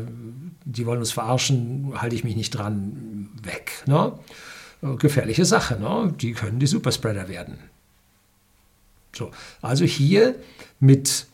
die 0.71 0.85
wollen 0.85 0.99
uns 0.99 1.11
verarschen, 1.11 1.93
halte 1.95 2.15
ich 2.15 2.23
mich 2.23 2.35
nicht 2.35 2.51
dran, 2.51 3.29
weg. 3.43 3.83
Ne? 3.85 4.13
Gefährliche 4.97 5.45
Sache, 5.45 5.79
ne? 5.79 6.13
die 6.19 6.33
können 6.33 6.59
die 6.59 6.67
Superspreader 6.67 7.27
werden. 7.27 7.59
So, 9.13 9.31
also 9.61 9.85
hier 9.85 10.35
mit 10.79 11.27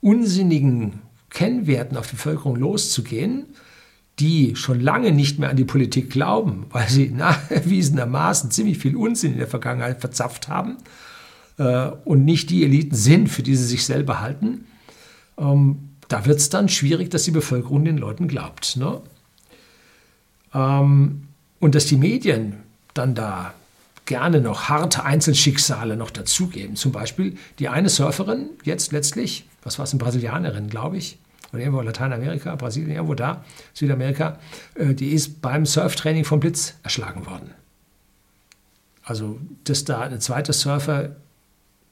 unsinnigen 0.00 1.00
Kennwerten 1.30 1.96
auf 1.96 2.08
die 2.08 2.16
Bevölkerung 2.16 2.56
loszugehen, 2.56 3.46
die 4.18 4.54
schon 4.54 4.80
lange 4.80 5.12
nicht 5.12 5.38
mehr 5.38 5.48
an 5.48 5.56
die 5.56 5.64
Politik 5.64 6.10
glauben, 6.10 6.66
weil 6.70 6.88
sie 6.88 7.08
nachgewiesenermaßen 7.08 8.50
ziemlich 8.50 8.78
viel 8.78 8.96
Unsinn 8.96 9.32
in 9.32 9.38
der 9.38 9.48
Vergangenheit 9.48 10.00
verzapft 10.00 10.48
haben 10.48 10.76
äh, 11.58 11.90
und 12.04 12.24
nicht 12.24 12.50
die 12.50 12.64
Eliten 12.64 12.94
sind, 12.94 13.28
für 13.28 13.42
die 13.42 13.56
sie 13.56 13.66
sich 13.66 13.84
selber 13.84 14.20
halten, 14.20 14.66
ähm, 15.38 15.89
da 16.10 16.26
wird 16.26 16.40
es 16.40 16.50
dann 16.50 16.68
schwierig, 16.68 17.08
dass 17.10 17.22
die 17.22 17.30
Bevölkerung 17.30 17.84
den 17.84 17.96
Leuten 17.96 18.26
glaubt. 18.26 18.76
Ne? 18.76 19.00
Ähm, 20.52 21.28
und 21.60 21.74
dass 21.74 21.86
die 21.86 21.96
Medien 21.96 22.64
dann 22.94 23.14
da 23.14 23.54
gerne 24.06 24.40
noch 24.40 24.68
harte 24.68 25.04
Einzelschicksale 25.04 25.96
noch 25.96 26.10
dazugeben. 26.10 26.74
Zum 26.74 26.90
Beispiel 26.90 27.38
die 27.60 27.68
eine 27.68 27.88
Surferin, 27.88 28.50
jetzt 28.64 28.90
letztlich, 28.90 29.46
was 29.62 29.78
war 29.78 29.84
es, 29.84 29.92
eine 29.92 30.00
Brasilianerin, 30.00 30.68
glaube 30.68 30.96
ich, 30.98 31.18
oder 31.52 31.60
irgendwo 31.60 31.80
Lateinamerika, 31.80 32.56
Brasilien, 32.56 32.90
irgendwo 32.90 33.14
da, 33.14 33.44
Südamerika, 33.72 34.40
äh, 34.74 34.94
die 34.94 35.10
ist 35.10 35.40
beim 35.40 35.64
Surftraining 35.64 36.24
vom 36.24 36.40
Blitz 36.40 36.74
erschlagen 36.82 37.24
worden. 37.26 37.52
Also, 39.04 39.38
dass 39.62 39.84
da 39.84 40.00
ein 40.00 40.20
zweiter 40.20 40.52
Surfer 40.52 41.14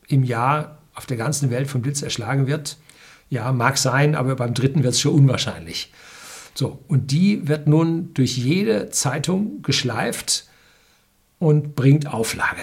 im 0.09 0.25
Jahr 0.25 0.79
auf 0.95 1.07
der 1.07 1.17
ganzen 1.17 1.51
Welt 1.51 1.69
vom 1.69 1.83
Blitz 1.83 2.03
erschlagen 2.03 2.49
wird, 2.49 2.79
ja, 3.31 3.53
mag 3.53 3.79
sein, 3.79 4.15
aber 4.15 4.37
beim 4.37 4.55
dritten 4.55 4.83
wird 4.83 4.95
es 4.95 5.01
schon 5.01 5.15
unwahrscheinlich. 5.15 5.93
So, 6.55 6.83
und 6.89 7.11
die 7.11 7.47
wird 7.47 7.69
nun 7.69 8.13
durch 8.15 8.37
jede 8.37 8.91
Zeitung 8.91 9.63
geschleift 9.63 10.49
und 11.39 11.77
bringt 11.77 12.07
Auflage. 12.13 12.63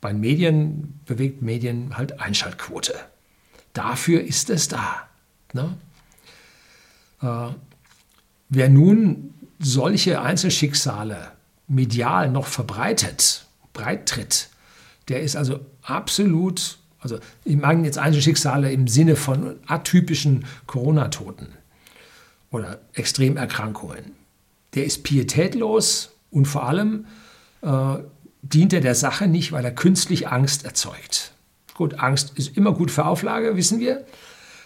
Bei 0.00 0.12
Medien 0.12 1.00
bewegt 1.06 1.42
Medien 1.42 1.96
halt 1.96 2.20
Einschaltquote. 2.20 2.94
Dafür 3.72 4.22
ist 4.22 4.50
es 4.50 4.68
da. 4.68 5.08
Ne? 5.52 5.76
Äh, 7.22 7.54
wer 8.48 8.68
nun 8.68 9.34
solche 9.58 10.20
Einzelschicksale 10.20 11.32
medial 11.68 12.30
noch 12.30 12.46
verbreitet, 12.46 13.46
breit 13.72 14.08
tritt, 14.08 14.48
der 15.08 15.22
ist 15.22 15.36
also 15.36 15.60
absolut, 15.82 16.78
also 17.02 17.18
ich 17.44 17.56
meine 17.56 17.84
jetzt 17.84 17.98
Einzelschicksale 17.98 18.72
im 18.72 18.86
Sinne 18.86 19.16
von 19.16 19.56
atypischen 19.66 20.44
Corona-Toten 20.66 21.48
oder 22.50 22.80
Extremerkrankungen. 22.94 24.12
Der 24.74 24.84
ist 24.84 25.02
pietätlos 25.02 26.12
und 26.30 26.46
vor 26.46 26.64
allem 26.66 27.06
äh, 27.62 27.96
dient 28.42 28.72
er 28.72 28.80
der 28.80 28.94
Sache 28.94 29.26
nicht, 29.26 29.52
weil 29.52 29.64
er 29.64 29.74
künstlich 29.74 30.28
Angst 30.28 30.64
erzeugt. 30.64 31.32
Gut, 31.74 31.98
Angst 31.98 32.38
ist 32.38 32.56
immer 32.56 32.72
gut 32.72 32.90
für 32.90 33.04
Auflage, 33.04 33.56
wissen 33.56 33.80
wir. 33.80 34.06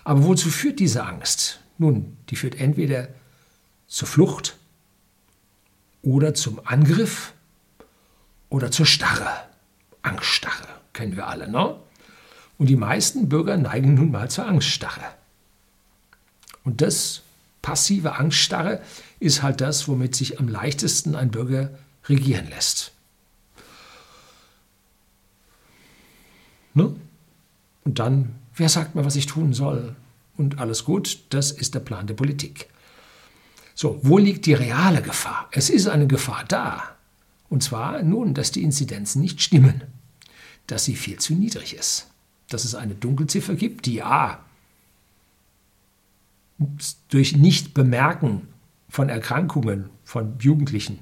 Aber 0.04 0.24
wozu 0.24 0.50
führt 0.50 0.78
diese 0.78 1.04
Angst? 1.04 1.60
Nun, 1.78 2.16
die 2.28 2.36
führt 2.36 2.60
entweder 2.60 3.08
zur 3.86 4.08
Flucht 4.08 4.56
oder 6.02 6.34
zum 6.34 6.60
Angriff 6.64 7.32
oder 8.48 8.70
zur 8.70 8.86
Starre. 8.86 9.28
Angststarre, 10.02 10.68
kennen 10.92 11.16
wir 11.16 11.26
alle, 11.26 11.50
ne? 11.50 11.76
Und 12.58 12.68
die 12.68 12.76
meisten 12.76 13.28
Bürger 13.28 13.56
neigen 13.56 13.94
nun 13.94 14.10
mal 14.10 14.30
zur 14.30 14.46
Angststarre. 14.46 15.04
Und 16.64 16.80
das 16.80 17.22
passive 17.62 18.14
Angststarre 18.14 18.80
ist 19.20 19.42
halt 19.42 19.60
das, 19.60 19.88
womit 19.88 20.14
sich 20.14 20.38
am 20.40 20.48
leichtesten 20.48 21.14
ein 21.14 21.30
Bürger 21.30 21.70
regieren 22.08 22.48
lässt. 22.48 22.92
Ne? 26.74 26.94
Und 27.84 27.98
dann 27.98 28.34
Wer 28.56 28.70
sagt 28.70 28.94
mir, 28.94 29.04
was 29.04 29.16
ich 29.16 29.26
tun 29.26 29.52
soll? 29.52 29.94
Und 30.36 30.58
alles 30.58 30.84
gut, 30.84 31.20
das 31.30 31.50
ist 31.50 31.74
der 31.74 31.80
Plan 31.80 32.06
der 32.06 32.14
Politik. 32.14 32.68
So, 33.74 34.00
wo 34.02 34.16
liegt 34.16 34.46
die 34.46 34.54
reale 34.54 35.02
Gefahr? 35.02 35.48
Es 35.52 35.68
ist 35.68 35.86
eine 35.86 36.06
Gefahr 36.06 36.44
da. 36.48 36.96
Und 37.50 37.62
zwar 37.62 38.02
nun, 38.02 38.32
dass 38.32 38.50
die 38.50 38.62
Inzidenzen 38.62 39.20
nicht 39.20 39.42
stimmen, 39.42 39.82
dass 40.66 40.84
sie 40.84 40.96
viel 40.96 41.18
zu 41.18 41.34
niedrig 41.34 41.74
ist, 41.76 42.06
dass 42.48 42.64
es 42.64 42.74
eine 42.74 42.94
Dunkelziffer 42.94 43.54
gibt, 43.54 43.86
die 43.86 44.02
A 44.02 44.40
durch 47.08 47.36
Nichtbemerken 47.36 48.48
von 48.88 49.08
Erkrankungen 49.08 49.90
von 50.04 50.38
Jugendlichen 50.38 51.00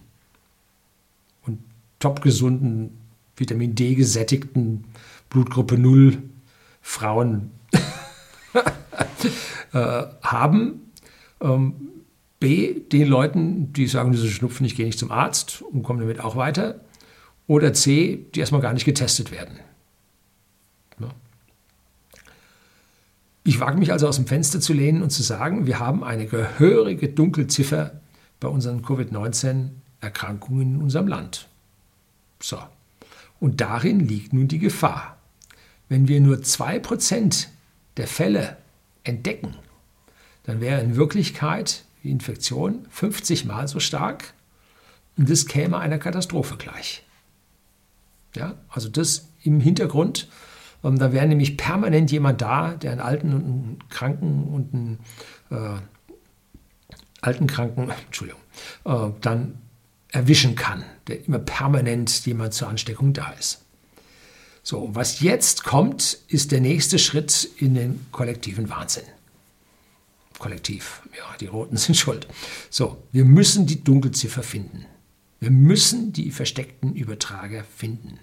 und 1.47 1.61
topgesunden, 2.01 2.99
Vitamin 3.37 3.75
D 3.75 3.95
gesättigten 3.95 4.85
Blutgruppe 5.29 5.79
0 5.79 6.23
Frauen 6.81 7.51
äh, 9.73 10.03
haben. 10.23 10.91
Ähm, 11.41 11.75
B, 12.41 12.81
den 12.81 13.09
Leuten, 13.09 13.73
die 13.73 13.87
sagen, 13.87 14.13
diese 14.13 14.29
Schnupfen, 14.29 14.67
ich 14.67 14.77
gehe 14.77 14.87
nicht 14.87 14.99
zum 14.99 15.11
Arzt 15.11 15.63
und 15.63 15.83
kommen 15.83 16.01
damit 16.01 16.21
auch 16.21 16.37
weiter. 16.37 16.81
oder 17.47 17.73
C, 17.73 18.27
die 18.35 18.41
erstmal 18.41 18.61
gar 18.61 18.73
nicht 18.73 18.85
getestet 18.85 19.31
werden. 19.31 19.59
Ich 23.47 23.61
wage 23.61 23.79
mich 23.79 23.93
also 23.93 24.09
aus 24.09 24.17
dem 24.17 24.27
Fenster 24.27 24.59
zu 24.59 24.73
lehnen 24.73 25.03
und 25.03 25.11
zu 25.11 25.23
sagen, 25.23 25.67
wir 25.67 25.79
haben 25.79 26.03
eine 26.03 26.27
gehörige 26.27 27.11
Dunkelziffer 27.11 28.01
bei 28.41 28.49
unseren 28.49 28.83
Covid-19-Erkrankungen 28.83 30.77
in 30.77 30.83
unserem 30.83 31.07
Land. 31.09 31.49
So. 32.41 32.59
Und 33.41 33.61
darin 33.61 34.01
liegt 34.01 34.33
nun 34.33 34.49
die 34.49 34.59
Gefahr. 34.59 35.19
Wenn 35.91 36.09
wir 36.09 36.21
nur 36.23 36.37
2% 36.37 37.49
der 37.99 38.07
Fälle 38.07 38.57
entdecken, 39.03 39.55
dann 40.45 40.63
wäre 40.63 40.81
in 40.81 40.97
Wirklichkeit 40.97 41.85
die 42.03 42.11
Infektion 42.11 42.87
50 42.89 43.45
Mal 43.45 43.69
so 43.69 43.79
stark 43.79 44.33
und 45.19 45.29
das 45.29 45.47
käme 45.47 45.79
einer 45.79 45.99
Katastrophe 45.99 46.57
gleich. 46.57 47.05
Ja, 48.35 48.55
also 48.71 48.89
das 48.89 49.29
im 49.43 49.61
Hintergrund. 49.61 50.29
Ähm, 50.85 50.99
da 50.99 51.13
wäre 51.13 51.27
nämlich 51.27 51.57
permanent 51.57 52.13
jemand 52.13 52.43
da, 52.43 52.75
der 52.75 52.93
einen 52.93 53.01
Alten 53.01 53.33
und 53.33 53.45
einen 53.45 53.79
Kranken 53.89 54.45
und 54.45 54.75
einen 54.75 54.99
äh, 55.51 55.81
alten 57.23 57.47
Kranken, 57.47 57.91
Entschuldigung, 58.07 58.41
äh, 58.85 59.11
dann 59.21 59.59
erwischen 60.13 60.55
kann, 60.55 60.85
der 61.09 61.27
immer 61.27 61.41
permanent 61.41 62.25
jemand 62.27 62.55
zur 62.55 62.69
Ansteckung 62.69 63.13
da 63.13 63.31
ist. 63.31 63.65
So, 64.63 64.91
was 64.95 65.21
jetzt 65.21 65.65
kommt, 65.65 66.19
ist 66.29 66.53
der 66.53 66.61
nächste 66.61 66.99
Schritt 66.99 67.51
in 67.59 67.75
den 67.75 68.07
kollektiven 68.13 68.71
Wahnsinn. 68.71 69.05
Kollektiv, 70.39 71.03
ja, 71.17 71.37
die 71.39 71.47
Roten 71.47 71.77
sind 71.79 71.97
schuld. 71.97 72.29
So, 72.71 73.03
wir 73.13 73.25
müssen 73.25 73.67
die 73.67 73.83
Dunkelziffer 73.83 74.43
finden. 74.43 74.87
Wir 75.41 75.51
müssen 75.51 76.13
die 76.13 76.31
versteckten 76.31 76.95
Übertrager 76.95 77.65
finden. 77.65 78.19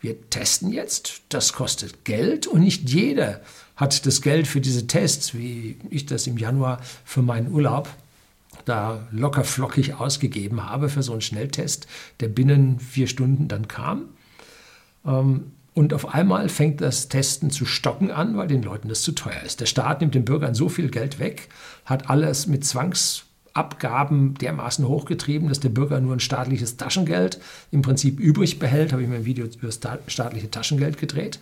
Wir 0.00 0.30
testen 0.30 0.72
jetzt, 0.72 1.22
das 1.28 1.52
kostet 1.52 2.04
Geld 2.04 2.46
und 2.46 2.60
nicht 2.60 2.88
jeder 2.88 3.40
hat 3.76 4.06
das 4.06 4.22
Geld 4.22 4.46
für 4.46 4.60
diese 4.60 4.86
Tests, 4.86 5.34
wie 5.34 5.76
ich 5.90 6.06
das 6.06 6.26
im 6.26 6.38
Januar 6.38 6.80
für 7.04 7.22
meinen 7.22 7.52
Urlaub 7.52 7.88
da 8.64 9.06
locker 9.10 9.44
flockig 9.44 9.94
ausgegeben 9.94 10.68
habe 10.68 10.88
für 10.88 11.02
so 11.02 11.12
einen 11.12 11.20
Schnelltest, 11.20 11.86
der 12.20 12.28
binnen 12.28 12.80
vier 12.80 13.06
Stunden 13.06 13.48
dann 13.48 13.68
kam. 13.68 14.08
Ähm, 15.06 15.52
und 15.74 15.94
auf 15.94 16.12
einmal 16.12 16.48
fängt 16.48 16.80
das 16.80 17.08
Testen 17.08 17.50
zu 17.50 17.64
stocken 17.64 18.10
an, 18.10 18.36
weil 18.36 18.48
den 18.48 18.62
Leuten 18.62 18.88
das 18.88 19.02
zu 19.02 19.12
teuer 19.12 19.42
ist. 19.46 19.60
Der 19.60 19.66
Staat 19.66 20.00
nimmt 20.00 20.14
den 20.14 20.24
Bürgern 20.24 20.54
so 20.54 20.68
viel 20.68 20.90
Geld 20.90 21.20
weg, 21.20 21.48
hat 21.84 22.10
alles 22.10 22.48
mit 22.48 22.64
Zwangsabgaben 23.58 24.34
dermaßen 24.34 24.86
hochgetrieben, 24.86 25.48
dass 25.48 25.60
der 25.60 25.68
Bürger 25.68 26.00
nur 26.00 26.14
ein 26.14 26.20
staatliches 26.20 26.76
Taschengeld 26.76 27.40
im 27.70 27.82
Prinzip 27.82 28.20
übrig 28.20 28.58
behält. 28.58 28.92
Habe 28.92 29.02
ich 29.02 29.08
mir 29.08 29.16
ein 29.16 29.24
Video 29.24 29.46
über 29.46 29.68
das 29.68 29.80
staatliche 30.06 30.50
Taschengeld 30.50 30.98
gedreht. 30.98 31.40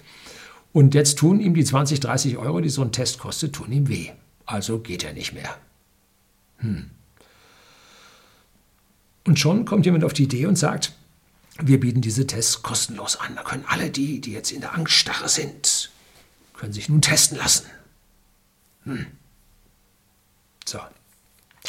Und 0.72 0.94
jetzt 0.94 1.18
tun 1.18 1.40
ihm 1.40 1.54
die 1.54 1.64
20, 1.64 2.00
30 2.00 2.36
Euro, 2.38 2.60
die 2.60 2.68
so 2.68 2.82
ein 2.82 2.92
Test 2.92 3.18
kostet, 3.18 3.54
tun 3.54 3.72
ihm 3.72 3.88
weh. 3.88 4.10
Also 4.44 4.78
geht 4.78 5.04
er 5.04 5.12
nicht 5.12 5.32
mehr. 5.32 5.56
Hm. 6.58 6.90
Und 9.26 9.38
schon 9.38 9.64
kommt 9.64 9.86
jemand 9.86 10.04
auf 10.04 10.12
die 10.12 10.24
Idee 10.24 10.46
und 10.46 10.56
sagt, 10.56 10.92
wir 11.58 11.80
bieten 11.80 12.00
diese 12.00 12.26
Tests 12.26 12.62
kostenlos 12.62 13.16
an. 13.16 13.34
Da 13.34 13.42
können 13.42 13.64
alle 13.66 13.90
die, 13.90 14.20
die 14.20 14.32
jetzt 14.32 14.52
in 14.52 14.60
der 14.60 14.74
Angststarre 14.74 15.28
sind, 15.28 15.90
können 16.54 16.72
sich 16.72 16.88
nun 16.88 17.02
testen 17.02 17.38
lassen. 17.38 17.66
Hm. 18.84 19.06
So. 20.64 20.78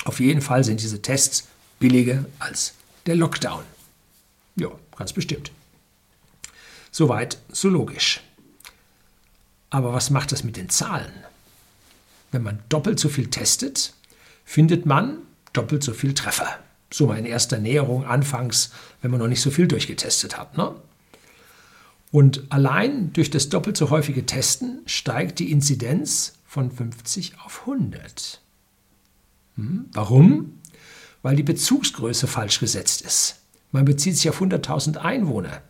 Auf 0.06 0.20
jeden 0.20 0.42
Fall 0.42 0.64
sind 0.64 0.82
diese 0.82 1.02
Tests 1.02 1.48
billiger 1.80 2.26
als 2.40 2.74
der 3.06 3.16
Lockdown. 3.16 3.64
Ja, 4.56 4.70
ganz 4.96 5.14
bestimmt. 5.14 5.52
Soweit, 6.92 7.38
so 7.50 7.70
logisch. 7.70 8.22
Aber 9.70 9.94
was 9.94 10.10
macht 10.10 10.32
das 10.32 10.44
mit 10.44 10.58
den 10.58 10.70
Zahlen? 10.70 11.12
Wenn 12.32 12.44
man 12.44 12.60
doppelt 12.70 13.00
so 13.00 13.10
viel 13.10 13.30
testet, 13.30 13.94
findet 14.46 14.86
man 14.86 15.20
doppelt 15.54 15.84
so 15.84 15.94
viel 15.94 16.14
Treffer. 16.14 16.60
So 16.92 17.08
meine 17.08 17.28
erste 17.28 17.60
Näherung 17.60 18.06
anfangs, 18.06 18.72
wenn 19.02 19.12
man 19.12 19.20
noch 19.20 19.28
nicht 19.28 19.42
so 19.42 19.52
viel 19.52 19.68
durchgetestet 19.68 20.38
hat. 20.38 20.58
Ne? 20.58 20.74
Und 22.12 22.44
allein 22.50 23.12
durch 23.14 23.30
das 23.30 23.50
doppelt 23.50 23.78
so 23.78 23.90
häufige 23.90 24.26
Testen 24.26 24.82
steigt 24.86 25.40
die 25.40 25.52
Inzidenz 25.52 26.34
von 26.46 26.72
50 26.72 27.40
auf 27.44 27.62
100. 27.62 28.42
Hm? 29.58 29.86
Warum? 29.92 30.60
Weil 31.22 31.36
die 31.36 31.44
Bezugsgröße 31.44 32.28
falsch 32.28 32.60
gesetzt 32.60 33.02
ist. 33.02 33.42
Man 33.72 33.86
bezieht 33.86 34.16
sich 34.16 34.30
auf 34.30 34.42
100.000 34.42 34.98
Einwohner 34.98 35.62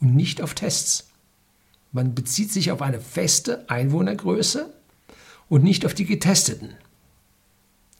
und 0.00 0.14
nicht 0.14 0.40
auf 0.40 0.54
Tests. 0.54 1.08
Man 1.92 2.14
bezieht 2.14 2.50
sich 2.50 2.70
auf 2.70 2.82
eine 2.82 3.00
feste 3.00 3.68
Einwohnergröße 3.68 4.72
und 5.48 5.62
nicht 5.62 5.84
auf 5.84 5.94
die 5.94 6.06
Getesteten. 6.06 6.70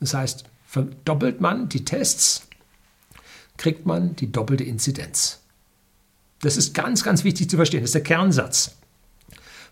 Das 0.01 0.14
heißt, 0.14 0.44
verdoppelt 0.66 1.40
man 1.40 1.68
die 1.68 1.85
Tests, 1.85 2.47
kriegt 3.57 3.87
man 3.87 4.16
die 4.16 4.33
doppelte 4.33 4.64
Inzidenz. 4.64 5.40
Das 6.40 6.57
ist 6.57 6.75
ganz, 6.75 7.05
ganz 7.05 7.25
wichtig 7.25 7.49
zu 7.49 7.57
verstehen. 7.57 7.81
Das 7.81 7.90
ist 7.90 7.94
der 7.94 8.03
Kernsatz. 8.03 8.75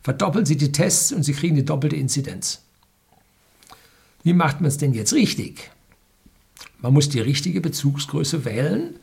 Verdoppeln 0.02 0.46
Sie 0.46 0.56
die 0.56 0.72
Tests 0.72 1.12
und 1.12 1.22
Sie 1.22 1.32
kriegen 1.32 1.56
die 1.56 1.64
doppelte 1.64 1.96
Inzidenz. 1.96 2.62
Wie 4.22 4.32
macht 4.32 4.60
man 4.60 4.68
es 4.68 4.78
denn 4.78 4.94
jetzt 4.94 5.12
richtig? 5.12 5.70
Man 6.80 6.92
muss 6.92 7.08
die 7.08 7.20
richtige 7.20 7.60
Bezugsgröße 7.60 8.44
wählen. 8.44 8.96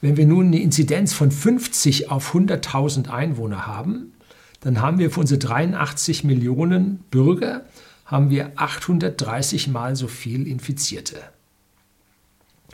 Wenn 0.00 0.16
wir 0.16 0.26
nun 0.26 0.46
eine 0.46 0.60
Inzidenz 0.60 1.12
von 1.12 1.30
50 1.30 2.10
auf 2.10 2.34
100.000 2.34 3.08
Einwohner 3.08 3.66
haben, 3.66 4.12
dann 4.60 4.80
haben 4.80 4.98
wir 4.98 5.10
für 5.10 5.20
unsere 5.20 5.38
83 5.38 6.24
Millionen 6.24 6.98
Bürger 7.10 7.64
haben 8.04 8.30
wir 8.30 8.52
830 8.56 9.68
mal 9.68 9.96
so 9.96 10.06
viel 10.06 10.46
Infizierte. 10.46 11.20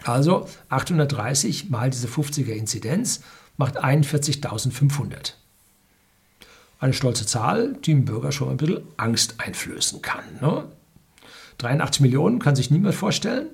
Also 0.05 0.49
830 0.69 1.71
mal 1.71 1.91
diese 1.91 2.09
50er 2.09 2.53
Inzidenz 2.53 3.23
macht 3.57 3.83
41.500. 3.83 5.35
Eine 6.81 6.93
stolze 6.93 7.27
Zahl, 7.27 7.75
die 7.85 7.93
dem 7.93 8.05
Bürger 8.05 8.33
schon 8.33 8.51
ein 8.51 8.57
bisschen 8.57 8.83
Angst 8.97 9.37
einflößen 9.39 10.03
kann. 10.03 10.25
Ne? 10.41 10.65
83 11.62 12.01
Millionen 12.01 12.38
kann 12.38 12.57
sich 12.57 12.70
niemand 12.70 12.94
vorstellen, 12.94 13.46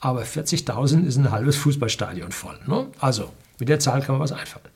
aber 0.00 0.22
40.000 0.22 1.04
ist 1.04 1.16
ein 1.16 1.30
halbes 1.30 1.54
Fußballstadion 1.56 2.32
voll. 2.32 2.58
Ne? 2.66 2.88
Also 2.98 3.32
mit 3.58 3.68
der 3.68 3.78
Zahl 3.78 4.00
kann 4.02 4.16
man 4.16 4.22
was 4.22 4.32
einfallen. 4.32 4.66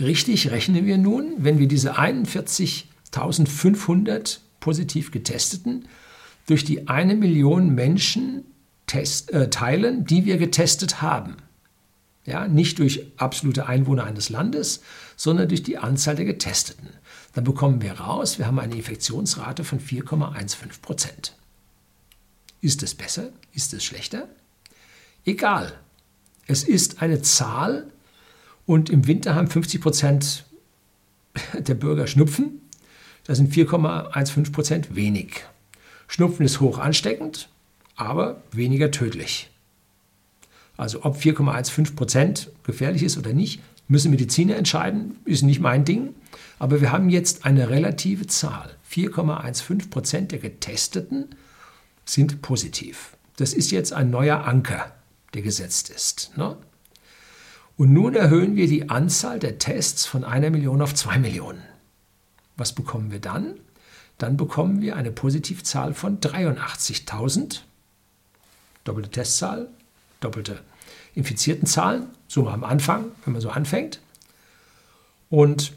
Richtig 0.00 0.50
rechnen 0.50 0.86
wir 0.86 0.96
nun, 0.98 1.34
wenn 1.38 1.58
wir 1.58 1.68
diese 1.68 1.98
41.500 1.98 4.38
positiv 4.60 5.10
getesteten 5.10 5.86
durch 6.46 6.64
die 6.64 6.88
eine 6.88 7.14
Million 7.14 7.74
Menschen 7.74 8.44
test, 8.86 9.30
äh, 9.32 9.50
teilen, 9.50 10.06
die 10.06 10.24
wir 10.24 10.38
getestet 10.38 11.02
haben. 11.02 11.36
Ja, 12.24 12.48
nicht 12.48 12.78
durch 12.78 13.06
absolute 13.16 13.66
Einwohner 13.66 14.04
eines 14.04 14.28
Landes, 14.28 14.82
sondern 15.16 15.48
durch 15.48 15.62
die 15.62 15.78
Anzahl 15.78 16.16
der 16.16 16.24
Getesteten. 16.24 16.88
Dann 17.34 17.44
bekommen 17.44 17.82
wir 17.82 17.92
raus, 17.92 18.38
wir 18.38 18.46
haben 18.46 18.58
eine 18.58 18.74
Infektionsrate 18.74 19.64
von 19.64 19.80
4,15 19.80 20.80
Prozent. 20.80 21.36
Ist 22.60 22.82
es 22.82 22.94
besser? 22.94 23.30
Ist 23.52 23.72
es 23.74 23.84
schlechter? 23.84 24.28
Egal. 25.24 25.78
Es 26.46 26.64
ist 26.64 27.02
eine 27.02 27.22
Zahl 27.22 27.90
und 28.66 28.90
im 28.90 29.06
Winter 29.06 29.34
haben 29.34 29.48
50 29.48 29.80
Prozent 29.80 30.44
der 31.54 31.74
Bürger 31.74 32.06
Schnupfen. 32.06 32.62
Das 33.24 33.36
sind 33.36 33.52
4,15 33.52 34.52
Prozent 34.52 34.94
wenig. 34.94 35.44
Schnupfen 36.08 36.46
ist 36.46 36.60
hoch 36.60 36.78
ansteckend, 36.78 37.50
aber 37.94 38.42
weniger 38.52 38.90
tödlich. 38.90 39.50
Also 40.78 41.04
ob 41.04 41.16
4,15 41.16 41.94
Prozent 41.94 42.50
gefährlich 42.62 43.02
ist 43.02 43.18
oder 43.18 43.32
nicht, 43.34 43.60
müssen 43.88 44.10
Mediziner 44.10 44.56
entscheiden, 44.56 45.18
ist 45.24 45.42
nicht 45.42 45.60
mein 45.60 45.84
Ding. 45.84 46.14
Aber 46.58 46.80
wir 46.80 46.92
haben 46.92 47.10
jetzt 47.10 47.44
eine 47.44 47.70
relative 47.70 48.26
Zahl. 48.26 48.76
4,15 48.90 49.90
Prozent 49.90 50.32
der 50.32 50.38
Getesteten 50.38 51.34
sind 52.04 52.42
positiv. 52.42 53.16
Das 53.36 53.52
ist 53.52 53.70
jetzt 53.70 53.92
ein 53.92 54.10
neuer 54.10 54.44
Anker, 54.44 54.92
der 55.34 55.42
gesetzt 55.42 55.90
ist. 55.90 56.36
Ne? 56.36 56.56
Und 57.76 57.92
nun 57.92 58.14
erhöhen 58.14 58.56
wir 58.56 58.66
die 58.66 58.90
Anzahl 58.90 59.38
der 59.38 59.58
Tests 59.58 60.06
von 60.06 60.24
einer 60.24 60.50
Million 60.50 60.82
auf 60.82 60.94
zwei 60.94 61.18
Millionen. 61.18 61.62
Was 62.56 62.74
bekommen 62.74 63.12
wir 63.12 63.20
dann? 63.20 63.54
Dann 64.18 64.36
bekommen 64.36 64.80
wir 64.80 64.96
eine 64.96 65.12
Positivzahl 65.12 65.94
von 65.94 66.18
83.000 66.18 67.60
doppelte 68.88 69.10
Testzahl, 69.10 69.68
doppelte 70.20 70.60
infizierten 71.14 71.66
Zahlen, 71.66 72.08
so 72.28 72.46
am 72.48 72.62
Anfang, 72.62 73.06
wenn 73.24 73.32
man 73.32 73.42
so 73.42 73.50
anfängt. 73.50 74.00
Und 75.30 75.72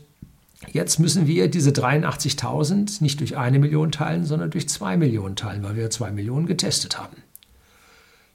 jetzt 0.72 1.00
müssen 1.00 1.26
wir 1.26 1.50
diese 1.50 1.72
83.000 1.72 3.02
nicht 3.02 3.20
durch 3.22 3.38
eine 3.38 3.58
Million 3.58 3.92
teilen, 3.92 4.26
sondern 4.26 4.52
durch 4.52 4.70
zwei 4.70 4.98
Millionen 4.98 5.36
teilen, 5.36 5.64
weil 5.64 5.76
wir 5.76 5.90
zwei 5.90 6.12
Millionen 6.12 6.46
getestet 6.46 7.00
haben. 7.00 7.18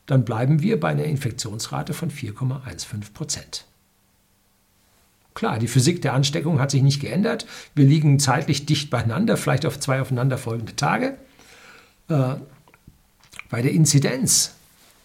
dann 0.06 0.24
bleiben 0.24 0.62
wir 0.62 0.78
bei 0.78 0.90
einer 0.90 1.04
Infektionsrate 1.04 1.92
von 1.92 2.12
4,15 2.12 3.12
Prozent. 3.12 3.64
Klar, 5.34 5.58
die 5.58 5.66
Physik 5.66 6.00
der 6.00 6.14
Ansteckung 6.14 6.60
hat 6.60 6.70
sich 6.70 6.80
nicht 6.80 7.00
geändert. 7.00 7.44
Wir 7.74 7.84
liegen 7.84 8.20
zeitlich 8.20 8.66
dicht 8.66 8.88
beieinander, 8.88 9.36
vielleicht 9.36 9.66
auf 9.66 9.80
zwei 9.80 10.00
aufeinanderfolgende 10.00 10.76
Tage. 10.76 11.18
Äh, 12.08 12.36
bei 13.50 13.62
der 13.62 13.72
Inzidenz 13.72 14.54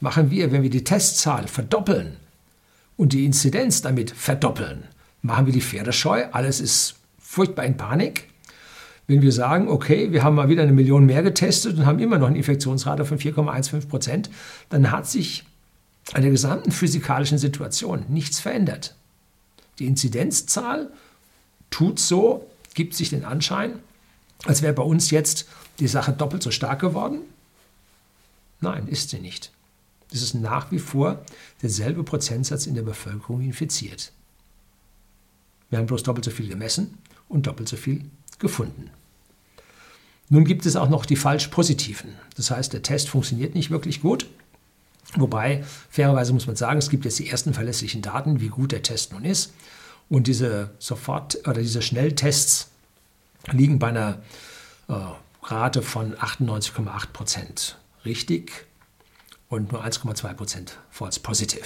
machen 0.01 0.29
wir, 0.29 0.51
wenn 0.51 0.61
wir 0.61 0.69
die 0.69 0.83
Testzahl 0.83 1.47
verdoppeln 1.47 2.15
und 3.01 3.13
die 3.13 3.25
Inzidenz 3.25 3.81
damit 3.81 4.11
verdoppeln, 4.11 4.83
machen 5.23 5.47
wir 5.47 5.53
die 5.53 5.61
Pferde 5.61 5.91
scheu. 5.91 6.25
Alles 6.33 6.59
ist 6.59 6.97
furchtbar 7.17 7.65
in 7.65 7.75
Panik. 7.75 8.29
Wenn 9.07 9.23
wir 9.23 9.31
sagen, 9.31 9.69
okay, 9.69 10.11
wir 10.11 10.23
haben 10.23 10.35
mal 10.35 10.49
wieder 10.49 10.61
eine 10.61 10.71
Million 10.71 11.07
mehr 11.07 11.23
getestet 11.23 11.79
und 11.79 11.87
haben 11.87 11.97
immer 11.97 12.19
noch 12.19 12.27
eine 12.27 12.37
Infektionsrate 12.37 13.03
von 13.03 13.17
4,15 13.17 13.87
Prozent, 13.87 14.29
dann 14.69 14.91
hat 14.91 15.07
sich 15.07 15.45
an 16.13 16.21
der 16.21 16.29
gesamten 16.29 16.71
physikalischen 16.71 17.39
Situation 17.39 18.05
nichts 18.07 18.39
verändert. 18.39 18.93
Die 19.79 19.87
Inzidenzzahl 19.87 20.91
tut 21.71 21.97
so, 21.97 22.51
gibt 22.75 22.93
sich 22.93 23.09
den 23.09 23.25
Anschein, 23.25 23.79
als 24.45 24.61
wäre 24.61 24.73
bei 24.73 24.83
uns 24.83 25.09
jetzt 25.09 25.47
die 25.79 25.87
Sache 25.87 26.13
doppelt 26.13 26.43
so 26.43 26.51
stark 26.51 26.79
geworden. 26.79 27.21
Nein, 28.59 28.87
ist 28.87 29.09
sie 29.09 29.21
nicht. 29.21 29.51
Es 30.11 30.21
ist 30.21 30.33
nach 30.33 30.71
wie 30.71 30.79
vor 30.79 31.23
derselbe 31.61 32.03
Prozentsatz 32.03 32.67
in 32.67 32.75
der 32.75 32.81
Bevölkerung 32.81 33.41
infiziert. 33.41 34.11
Wir 35.69 35.79
haben 35.79 35.85
bloß 35.85 36.03
doppelt 36.03 36.25
so 36.25 36.31
viel 36.31 36.49
gemessen 36.49 36.97
und 37.29 37.47
doppelt 37.47 37.69
so 37.69 37.77
viel 37.77 38.03
gefunden. 38.39 38.89
Nun 40.29 40.45
gibt 40.45 40.65
es 40.65 40.75
auch 40.75 40.89
noch 40.89 41.05
die 41.05 41.15
falsch 41.15 41.47
positiven. 41.47 42.13
Das 42.35 42.51
heißt, 42.51 42.73
der 42.73 42.83
Test 42.83 43.09
funktioniert 43.09 43.55
nicht 43.55 43.69
wirklich 43.69 44.01
gut. 44.01 44.27
Wobei, 45.15 45.63
fairerweise 45.89 46.33
muss 46.33 46.47
man 46.47 46.55
sagen, 46.55 46.79
es 46.79 46.89
gibt 46.89 47.05
jetzt 47.05 47.19
die 47.19 47.29
ersten 47.29 47.53
verlässlichen 47.53 48.01
Daten, 48.01 48.39
wie 48.39 48.47
gut 48.47 48.71
der 48.71 48.83
Test 48.83 49.11
nun 49.11 49.25
ist. 49.25 49.53
Und 50.09 50.27
diese 50.27 50.71
Sofort- 50.79 51.47
oder 51.47 51.61
diese 51.61 51.81
Schnelltests 51.81 52.69
liegen 53.51 53.79
bei 53.79 53.89
einer 53.89 54.21
äh, 54.87 54.93
Rate 55.43 55.81
von 55.81 56.15
98,8 56.15 57.07
Prozent 57.11 57.77
richtig 58.05 58.67
und 59.51 59.71
nur 59.73 59.85
1,2 59.85 60.33
Prozent 60.33 60.79
false 60.89 61.19
positive. 61.19 61.65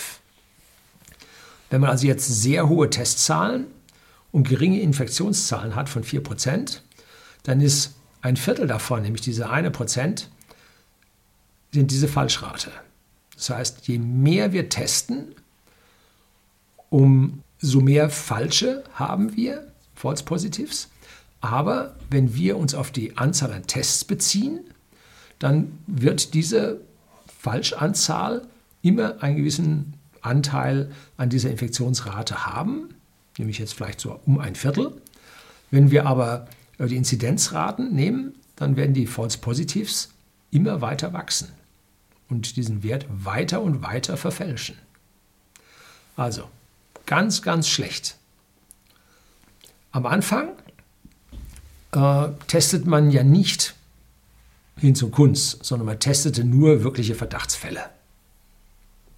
Wenn 1.69 1.81
man 1.81 1.91
also 1.91 2.07
jetzt 2.07 2.27
sehr 2.27 2.67
hohe 2.67 2.89
Testzahlen 2.89 3.67
und 4.31 4.49
geringe 4.49 4.81
Infektionszahlen 4.81 5.75
hat 5.75 5.87
von 5.87 6.03
4 6.03 6.23
Prozent, 6.23 6.83
dann 7.43 7.61
ist 7.61 7.93
ein 8.21 8.37
Viertel 8.37 8.65
davon, 8.65 9.03
nämlich 9.03 9.21
diese 9.21 9.51
eine 9.51 9.69
Prozent, 9.69 10.31
sind 11.71 11.91
diese 11.91 12.07
Falschrate. 12.07 12.71
Das 13.35 13.51
heißt, 13.51 13.87
je 13.87 13.99
mehr 13.99 14.51
wir 14.51 14.69
testen, 14.69 15.35
umso 16.89 17.81
mehr 17.81 18.09
Falsche 18.09 18.83
haben 18.93 19.35
wir, 19.35 19.71
False 19.93 20.23
Positives. 20.23 20.89
Aber 21.39 21.95
wenn 22.09 22.33
wir 22.33 22.57
uns 22.57 22.73
auf 22.73 22.89
die 22.89 23.15
Anzahl 23.17 23.53
an 23.53 23.67
Tests 23.67 24.05
beziehen, 24.05 24.61
dann 25.37 25.77
wird 25.85 26.33
diese 26.33 26.81
Falschanzahl 27.45 28.41
immer 28.81 29.21
einen 29.21 29.37
gewissen 29.37 29.93
Anteil 30.21 30.91
an 31.15 31.29
dieser 31.29 31.51
Infektionsrate 31.51 32.47
haben, 32.47 32.89
nämlich 33.37 33.59
jetzt 33.59 33.75
vielleicht 33.75 33.99
so 33.99 34.19
um 34.25 34.39
ein 34.39 34.55
Viertel. 34.55 34.99
Wenn 35.69 35.91
wir 35.91 36.07
aber 36.07 36.47
die 36.79 36.95
Inzidenzraten 36.95 37.93
nehmen, 37.93 38.33
dann 38.55 38.77
werden 38.77 38.95
die 38.95 39.05
False 39.05 39.37
Positives 39.37 40.09
immer 40.49 40.81
weiter 40.81 41.13
wachsen 41.13 41.49
und 42.29 42.55
diesen 42.55 42.81
Wert 42.81 43.05
weiter 43.09 43.61
und 43.61 43.83
weiter 43.83 44.17
verfälschen. 44.17 44.77
Also, 46.15 46.49
ganz, 47.05 47.43
ganz 47.43 47.67
schlecht. 47.67 48.17
Am 49.91 50.07
Anfang 50.07 50.49
äh, 51.91 52.27
testet 52.47 52.87
man 52.87 53.11
ja 53.11 53.23
nicht 53.23 53.74
hin 54.77 54.95
zum 54.95 55.11
Kunst, 55.11 55.63
sondern 55.63 55.85
man 55.85 55.99
testete 55.99 56.43
nur 56.43 56.83
wirkliche 56.83 57.15
Verdachtsfälle. 57.15 57.89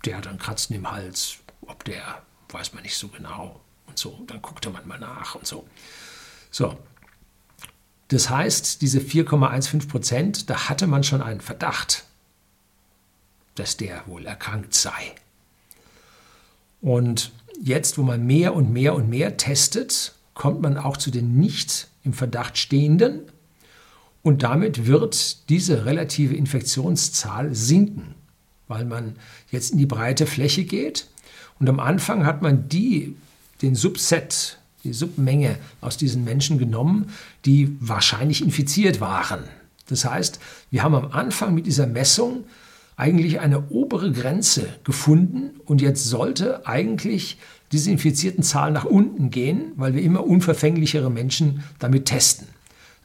Der 0.05 0.17
hat 0.17 0.27
einen 0.27 0.39
Kratzen 0.39 0.75
im 0.75 0.89
Hals, 0.89 1.37
ob 1.65 1.83
der, 1.83 2.21
weiß 2.49 2.73
man 2.73 2.83
nicht 2.83 2.95
so 2.95 3.07
genau 3.07 3.59
und 3.87 3.97
so. 3.97 4.23
Dann 4.27 4.41
guckte 4.41 4.69
man 4.69 4.87
mal 4.87 4.99
nach 4.99 5.35
und 5.35 5.47
so. 5.47 5.67
So. 6.51 6.77
Das 8.09 8.29
heißt, 8.29 8.81
diese 8.81 8.99
4,15 8.99 9.87
Prozent, 9.89 10.49
da 10.49 10.69
hatte 10.69 10.87
man 10.87 11.03
schon 11.03 11.21
einen 11.21 11.41
Verdacht 11.41 12.05
dass 13.57 13.77
der 13.77 14.03
wohl 14.05 14.25
erkrankt 14.25 14.73
sei. 14.73 15.15
Und 16.81 17.31
jetzt, 17.61 17.97
wo 17.97 18.03
man 18.03 18.25
mehr 18.25 18.55
und 18.55 18.71
mehr 18.71 18.95
und 18.95 19.09
mehr 19.09 19.37
testet, 19.37 20.13
kommt 20.33 20.61
man 20.61 20.77
auch 20.77 20.97
zu 20.97 21.11
den 21.11 21.37
nicht 21.37 21.87
im 22.03 22.13
Verdacht 22.13 22.57
stehenden 22.57 23.31
und 24.23 24.43
damit 24.43 24.87
wird 24.87 25.49
diese 25.49 25.85
relative 25.85 26.35
Infektionszahl 26.35 27.53
sinken, 27.55 28.15
weil 28.67 28.85
man 28.85 29.15
jetzt 29.51 29.71
in 29.71 29.77
die 29.77 29.85
breite 29.85 30.25
Fläche 30.25 30.63
geht 30.63 31.07
und 31.59 31.69
am 31.69 31.79
Anfang 31.79 32.25
hat 32.25 32.41
man 32.41 32.69
die, 32.69 33.15
den 33.61 33.75
Subset, 33.75 34.59
die 34.83 34.93
Submenge 34.93 35.57
aus 35.81 35.97
diesen 35.97 36.23
Menschen 36.23 36.57
genommen, 36.57 37.09
die 37.45 37.75
wahrscheinlich 37.79 38.41
infiziert 38.41 39.01
waren. 39.01 39.43
Das 39.87 40.05
heißt, 40.05 40.39
wir 40.69 40.83
haben 40.83 40.95
am 40.95 41.11
Anfang 41.11 41.53
mit 41.55 41.65
dieser 41.65 41.87
Messung 41.87 42.43
eigentlich 42.95 43.39
eine 43.39 43.69
obere 43.69 44.11
Grenze 44.11 44.67
gefunden 44.83 45.59
und 45.65 45.81
jetzt 45.81 46.05
sollte 46.05 46.65
eigentlich 46.67 47.37
diese 47.71 47.91
infizierten 47.91 48.43
Zahl 48.43 48.71
nach 48.71 48.85
unten 48.85 49.29
gehen, 49.29 49.71
weil 49.75 49.93
wir 49.93 50.01
immer 50.01 50.25
unverfänglichere 50.25 51.11
Menschen 51.11 51.63
damit 51.79 52.05
testen. 52.05 52.47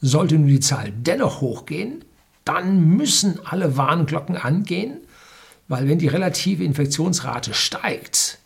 Sollte 0.03 0.35
nun 0.35 0.49
die 0.49 0.61
Zahl 0.61 0.93
dennoch 0.93 1.41
hochgehen, 1.41 2.05
dann 2.45 2.97
müssen 2.97 3.39
alle 3.47 3.77
Warnglocken 3.79 4.37
angehen, 4.37 4.99
weil 5.69 5.89
wenn 5.89 5.99
die 5.99 6.09
relative 6.09 6.65
Infektionsrate 6.65 7.55
steigt, 7.55 8.39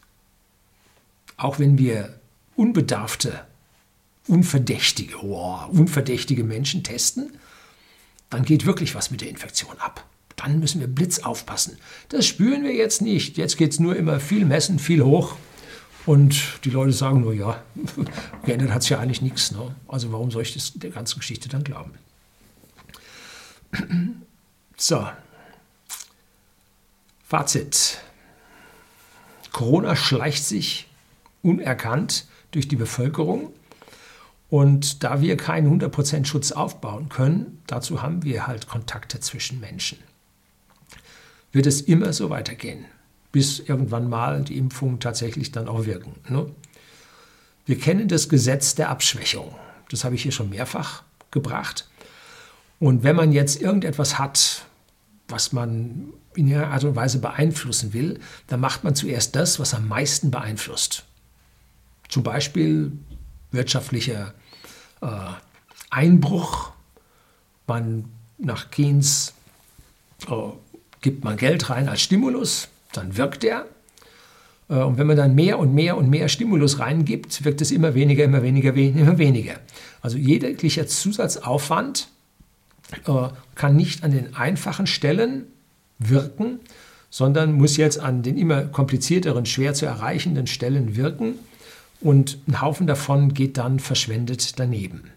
auch 1.37 1.59
wenn 1.59 1.79
wir 1.79 2.21
unbedarfte, 2.55 3.41
unverdächtige, 4.29 5.17
oh, 5.25 5.59
unverdächtige 5.73 6.45
Menschen 6.45 6.85
testen, 6.85 7.33
dann 8.31 8.45
geht 8.45 8.67
wirklich 8.67 8.95
was 8.95 9.11
mit 9.11 9.21
der 9.23 9.31
Infektion 9.31 9.77
ab 9.79 10.05
dann 10.37 10.61
müssen 10.61 10.81
wir 10.81 10.87
Blitz 10.87 11.19
aufpassen. 11.21 11.79
Das 12.11 12.27
spüren 12.27 12.63
wir 12.63 12.75
jetzt 12.75 13.03
nicht. 13.03 13.37
Jetzt 13.37 13.57
geht 13.57 13.73
es 13.73 13.81
nur 13.81 13.97
immer 13.97 14.21
viel 14.21 14.45
messen, 14.45 14.79
viel 14.79 15.03
hoch. 15.03 15.37
Und 16.07 16.65
die 16.65 16.71
Leute 16.71 16.93
sagen 16.93 17.21
nur, 17.21 17.35
ja, 17.35 17.63
geändert 18.45 18.71
hat 18.71 18.83
es 18.83 18.89
ja 18.89 18.99
eigentlich 18.99 19.23
nichts. 19.23 19.51
Ne? 19.51 19.75
Also 19.89 20.13
warum 20.13 20.31
soll 20.31 20.43
ich 20.43 20.55
das, 20.55 20.73
der 20.75 20.91
ganzen 20.91 21.19
Geschichte 21.19 21.49
dann 21.49 21.65
glauben? 21.65 21.93
So, 24.79 25.09
Fazit. 27.25 27.99
Corona 29.51 29.97
schleicht 29.97 30.45
sich 30.45 30.87
unerkannt 31.41 32.27
durch 32.51 32.69
die 32.69 32.77
Bevölkerung. 32.77 33.55
Und 34.51 35.03
da 35.03 35.23
wir 35.23 35.39
keinen 35.39 35.81
100% 35.81 36.27
Schutz 36.27 36.53
aufbauen 36.53 37.09
können, 37.09 37.63
dazu 37.67 38.03
haben 38.03 38.23
wir 38.23 38.47
halt 38.47 38.69
Kontakte 38.69 39.19
zwischen 39.21 39.61
Menschen 39.61 39.97
wird 41.57 41.67
es 41.67 41.81
immer 41.81 42.13
so 42.13 42.31
weitergehen, 42.31 42.85
bis 43.37 43.59
irgendwann 43.59 44.09
mal 44.09 44.45
die 44.45 44.57
Impfungen 44.57 44.99
tatsächlich 44.99 45.53
dann 45.53 45.69
auch 45.69 45.85
wirken. 45.85 46.15
Ne? 46.31 46.47
Wir 47.67 47.79
kennen 47.79 48.09
das 48.09 48.31
Gesetz 48.31 48.77
der 48.77 48.89
Abschwächung. 48.89 49.55
Das 49.91 50.05
habe 50.05 50.15
ich 50.15 50.23
hier 50.23 50.33
schon 50.33 50.49
mehrfach 50.49 51.03
gebracht. 51.31 51.87
Und 52.81 53.03
wenn 53.03 53.15
man 53.15 53.33
jetzt 53.33 53.61
irgendetwas 53.61 54.19
hat, 54.19 54.65
was 55.29 55.53
man 55.53 56.15
in 56.35 56.49
irgendeiner 56.49 56.73
Art 56.73 56.85
und 56.85 56.97
Weise 56.97 57.19
beeinflussen 57.19 57.93
will, 57.93 58.21
dann 58.47 58.61
macht 58.61 58.85
man 58.85 58.95
zuerst 58.95 59.37
das, 59.37 59.61
was 59.61 59.75
am 59.75 59.87
meisten 59.87 60.31
beeinflusst. 60.31 61.05
Zum 62.09 62.23
Beispiel 62.23 62.91
wirtschaftlicher 63.51 64.33
äh, 65.03 65.09
Einbruch. 65.91 66.71
Man 67.67 68.07
nach 68.39 68.71
Keynes 68.71 69.35
äh, 70.27 70.33
gibt 71.03 71.23
man 71.23 71.37
Geld 71.37 71.69
rein 71.69 71.91
als 71.91 72.01
Stimulus, 72.01 72.69
dann 72.97 73.17
wirkt 73.17 73.45
er. 73.45 73.67
Äh, 74.69 74.75
und 74.75 74.99
wenn 74.99 75.07
man 75.07 75.17
dann 75.17 75.35
mehr 75.35 75.59
und 75.59 75.75
mehr 75.75 75.97
und 75.97 76.11
mehr 76.11 76.29
Stimulus 76.29 76.79
reingibt, 76.79 77.45
wirkt 77.45 77.61
es 77.61 77.71
immer 77.71 77.95
weniger, 77.95 78.25
immer 78.25 78.43
weniger, 78.43 78.75
immer 78.75 79.19
weniger. 79.19 79.55
Also 80.03 80.19
jeglicher 80.19 80.87
Zusatzaufwand 80.87 82.09
äh, 83.07 83.29
kann 83.55 83.77
nicht 83.77 84.05
an 84.05 84.13
den 84.13 84.35
einfachen 84.35 84.87
Stellen 84.87 85.47
wirken, 85.99 86.61
sondern 87.11 87.53
muss 87.53 87.77
jetzt 87.77 87.99
an 87.99 88.23
den 88.23 88.37
immer 88.37 88.65
komplizierteren, 88.65 89.47
schwer 89.47 89.75
zu 89.75 89.87
erreichenden 89.87 90.47
Stellen 90.47 90.97
wirken. 90.97 91.35
Und 92.01 92.39
ein 92.47 92.61
Haufen 92.61 92.87
davon 92.87 93.33
geht 93.33 93.57
dann 93.57 93.81
verschwendet 93.81 94.59
daneben. 94.59 95.11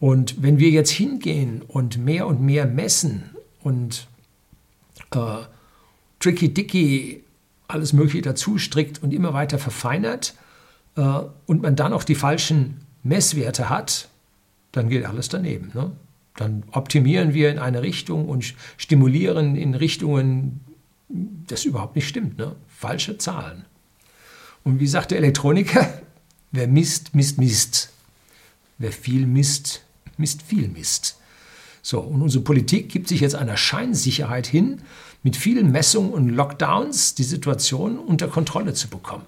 Und 0.00 0.42
wenn 0.42 0.58
wir 0.58 0.70
jetzt 0.70 0.90
hingehen 0.90 1.62
und 1.66 1.98
mehr 1.98 2.26
und 2.26 2.40
mehr 2.40 2.66
messen 2.66 3.30
und 3.62 4.06
äh, 5.14 5.18
tricky-dicky 6.20 7.24
alles 7.68 7.92
Mögliche 7.92 8.22
dazu 8.22 8.58
strickt 8.58 9.02
und 9.02 9.12
immer 9.12 9.34
weiter 9.34 9.58
verfeinert 9.58 10.34
äh, 10.96 11.00
und 11.46 11.62
man 11.62 11.76
dann 11.76 11.92
auch 11.92 12.04
die 12.04 12.14
falschen 12.14 12.80
Messwerte 13.02 13.68
hat, 13.68 14.08
dann 14.72 14.88
geht 14.88 15.04
alles 15.04 15.28
daneben. 15.28 15.70
Ne? 15.74 15.92
Dann 16.36 16.64
optimieren 16.72 17.34
wir 17.34 17.50
in 17.50 17.58
eine 17.58 17.82
Richtung 17.82 18.28
und 18.28 18.54
stimulieren 18.76 19.56
in 19.56 19.74
Richtungen, 19.74 20.60
das 21.08 21.64
überhaupt 21.64 21.96
nicht 21.96 22.08
stimmt. 22.08 22.38
Ne? 22.38 22.56
Falsche 22.68 23.18
Zahlen. 23.18 23.64
Und 24.64 24.80
wie 24.80 24.86
sagt 24.86 25.10
der 25.10 25.18
Elektroniker, 25.18 26.00
wer 26.52 26.68
misst, 26.68 27.14
misst, 27.14 27.38
misst. 27.38 27.92
Wer 28.78 28.92
viel 28.92 29.26
misst, 29.26 29.82
misst 30.16 30.42
viel 30.42 30.68
Mist. 30.68 31.17
So, 31.88 32.00
und 32.00 32.20
unsere 32.20 32.44
Politik 32.44 32.90
gibt 32.90 33.08
sich 33.08 33.20
jetzt 33.20 33.34
einer 33.34 33.56
Scheinsicherheit 33.56 34.46
hin, 34.46 34.82
mit 35.22 35.36
vielen 35.38 35.72
Messungen 35.72 36.12
und 36.12 36.28
Lockdowns 36.28 37.14
die 37.14 37.24
Situation 37.24 37.98
unter 37.98 38.28
Kontrolle 38.28 38.74
zu 38.74 38.88
bekommen. 38.88 39.24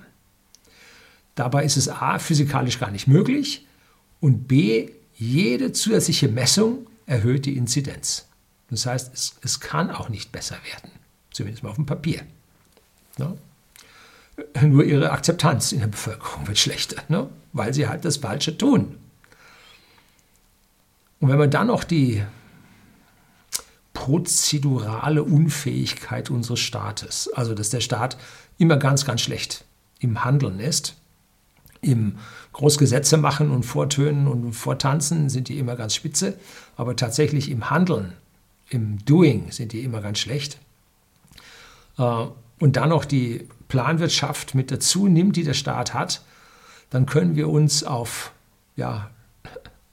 Dabei 1.37 1.65
ist 1.65 1.79
es 1.79 1.89
a. 1.89 2.19
physikalisch 2.19 2.79
gar 2.79 2.91
nicht 2.91 3.09
möglich 3.09 3.67
und 4.21 4.47
b. 4.47 4.91
jede 5.15 5.73
zusätzliche 5.73 6.29
Messung 6.29 6.87
erhöht 7.07 7.47
die 7.47 7.57
Inzidenz. 7.57 8.29
Das 8.69 8.85
heißt, 8.85 9.11
es, 9.15 9.37
es 9.41 9.61
kann 9.61 9.91
auch 9.91 10.11
nicht 10.11 10.31
besser 10.31 10.57
werden, 10.71 10.91
zumindest 11.31 11.63
mal 11.63 11.71
auf 11.71 11.77
dem 11.77 11.87
Papier. 11.87 12.21
Ja? 13.17 13.35
Nur 14.61 14.85
ihre 14.85 15.13
Akzeptanz 15.13 15.73
in 15.73 15.81
der 15.81 15.87
Bevölkerung 15.87 16.47
wird 16.47 16.59
schlechter, 16.59 17.03
ne? 17.09 17.31
weil 17.55 17.73
sie 17.73 17.89
halt 17.89 18.05
das 18.05 18.19
Falsche 18.19 18.59
tun. 18.59 18.99
Und 21.21 21.31
wenn 21.31 21.39
man 21.39 21.51
dann 21.51 21.69
noch 21.69 21.85
die 21.85 22.23
prozedurale 24.01 25.23
Unfähigkeit 25.23 26.31
unseres 26.31 26.61
Staates, 26.61 27.31
also 27.35 27.53
dass 27.55 27.69
der 27.69 27.83
Staat 27.83 28.17
immer 28.57 28.79
ganz, 28.79 29.05
ganz 29.05 29.21
schlecht 29.21 29.67
im 29.99 30.25
Handeln 30.25 30.59
ist, 30.59 30.97
im 31.83 32.17
Großgesetze 32.55 33.19
machen 33.19 33.51
und 33.51 33.65
vortönen 33.65 34.27
und 34.27 34.55
vortanzen 34.55 35.29
sind 35.29 35.49
die 35.49 35.59
immer 35.59 35.77
ganz 35.77 35.95
spitze, 35.95 36.39
aber 36.79 36.97
tatsächlich 36.97 37.51
im 37.51 37.69
Handeln, 37.69 38.15
im 38.71 39.05
Doing 39.05 39.51
sind 39.51 39.73
die 39.73 39.85
immer 39.85 40.01
ganz 40.01 40.19
schlecht. 40.19 40.57
Äh, 41.99 42.27
und 42.59 42.77
dann 42.77 42.89
noch 42.89 43.05
die 43.05 43.49
Planwirtschaft 43.69 44.55
mit 44.55 44.71
dazu 44.71 45.09
nimmt, 45.09 45.37
die 45.37 45.45
der 45.45 45.53
Staat 45.53 45.93
hat, 45.93 46.23
dann 46.89 47.05
können 47.05 47.37
wir 47.37 47.51
uns 47.51 47.85
auf 47.85 48.33
ja, 48.77 49.11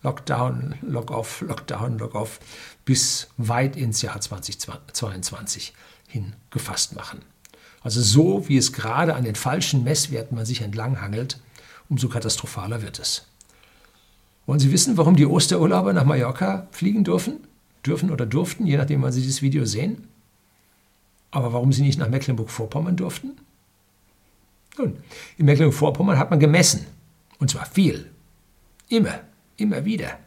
Lockdown, 0.03 0.75
Lock-off, 0.81 1.41
Lockdown, 1.41 1.97
Lock-off 1.97 2.39
bis 2.85 3.29
weit 3.37 3.75
ins 3.75 4.01
Jahr 4.01 4.19
2022 4.19 5.73
hin 6.07 6.33
gefasst 6.51 6.95
machen. 6.95 7.21
Also 7.81 8.01
so, 8.01 8.47
wie 8.47 8.57
es 8.57 8.73
gerade 8.73 9.15
an 9.15 9.23
den 9.23 9.35
falschen 9.35 9.83
Messwerten 9.83 10.35
man 10.35 10.45
sich 10.45 10.61
entlanghangelt, 10.61 11.39
umso 11.89 12.09
katastrophaler 12.09 12.81
wird 12.81 12.99
es. 12.99 13.25
Wollen 14.45 14.59
Sie 14.59 14.71
wissen, 14.71 14.97
warum 14.97 15.15
die 15.15 15.25
Osterurlauber 15.25 15.93
nach 15.93 16.05
Mallorca 16.05 16.67
fliegen 16.71 17.03
dürfen? 17.03 17.39
Dürfen 17.85 18.11
oder 18.11 18.25
durften, 18.25 18.65
je 18.65 18.77
nachdem, 18.77 19.01
wann 19.01 19.11
Sie 19.11 19.21
dieses 19.21 19.41
Video 19.41 19.65
sehen? 19.65 20.07
Aber 21.31 21.53
warum 21.53 21.73
sie 21.73 21.81
nicht 21.81 21.99
nach 21.99 22.09
Mecklenburg-Vorpommern 22.09 22.95
durften? 22.95 23.37
Nun, 24.77 24.97
in 25.37 25.45
Mecklenburg-Vorpommern 25.45 26.17
hat 26.17 26.29
man 26.29 26.39
gemessen. 26.39 26.85
Und 27.39 27.51
zwar 27.51 27.65
viel. 27.65 28.09
Immer, 28.89 29.19
immer 29.57 29.85
wieder. 29.85 30.17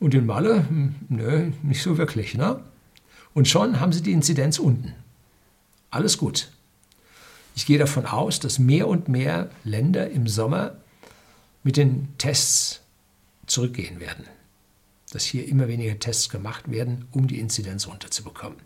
Und 0.00 0.14
in 0.14 0.26
Malle, 0.26 0.68
hm, 0.68 0.94
nö, 1.08 1.50
nicht 1.62 1.82
so 1.82 1.98
wirklich. 1.98 2.34
Ne? 2.34 2.60
Und 3.34 3.48
schon 3.48 3.80
haben 3.80 3.92
sie 3.92 4.02
die 4.02 4.12
Inzidenz 4.12 4.58
unten. 4.58 4.94
Alles 5.90 6.18
gut. 6.18 6.50
Ich 7.56 7.66
gehe 7.66 7.78
davon 7.78 8.06
aus, 8.06 8.38
dass 8.38 8.58
mehr 8.58 8.86
und 8.86 9.08
mehr 9.08 9.50
Länder 9.64 10.10
im 10.10 10.28
Sommer 10.28 10.76
mit 11.64 11.76
den 11.76 12.08
Tests 12.18 12.80
zurückgehen 13.46 13.98
werden. 13.98 14.26
Dass 15.10 15.24
hier 15.24 15.48
immer 15.48 15.66
weniger 15.66 15.98
Tests 15.98 16.28
gemacht 16.28 16.70
werden, 16.70 17.06
um 17.10 17.26
die 17.26 17.40
Inzidenz 17.40 17.88
runterzubekommen. 17.88 18.58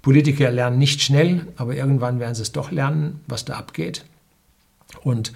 Politiker 0.00 0.50
lernen 0.50 0.78
nicht 0.78 1.02
schnell, 1.02 1.46
aber 1.56 1.74
irgendwann 1.74 2.20
werden 2.20 2.34
sie 2.34 2.42
es 2.42 2.52
doch 2.52 2.70
lernen, 2.70 3.20
was 3.26 3.44
da 3.44 3.56
abgeht. 3.56 4.04
Und 5.02 5.32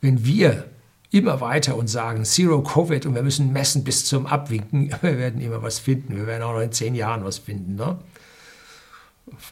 wenn 0.00 0.24
wir 0.24 0.70
immer 1.12 1.40
weiter 1.40 1.76
und 1.76 1.88
sagen 1.88 2.24
Zero 2.24 2.62
Covid 2.62 3.06
und 3.06 3.14
wir 3.14 3.22
müssen 3.22 3.52
messen 3.52 3.84
bis 3.84 4.06
zum 4.06 4.26
Abwinken, 4.26 4.90
wir 5.02 5.18
werden 5.18 5.40
immer 5.40 5.62
was 5.62 5.78
finden. 5.78 6.16
Wir 6.16 6.26
werden 6.26 6.42
auch 6.42 6.54
noch 6.54 6.60
in 6.60 6.72
zehn 6.72 6.94
Jahren 6.94 7.24
was 7.24 7.38
finden. 7.38 7.76
Ne? 7.76 7.98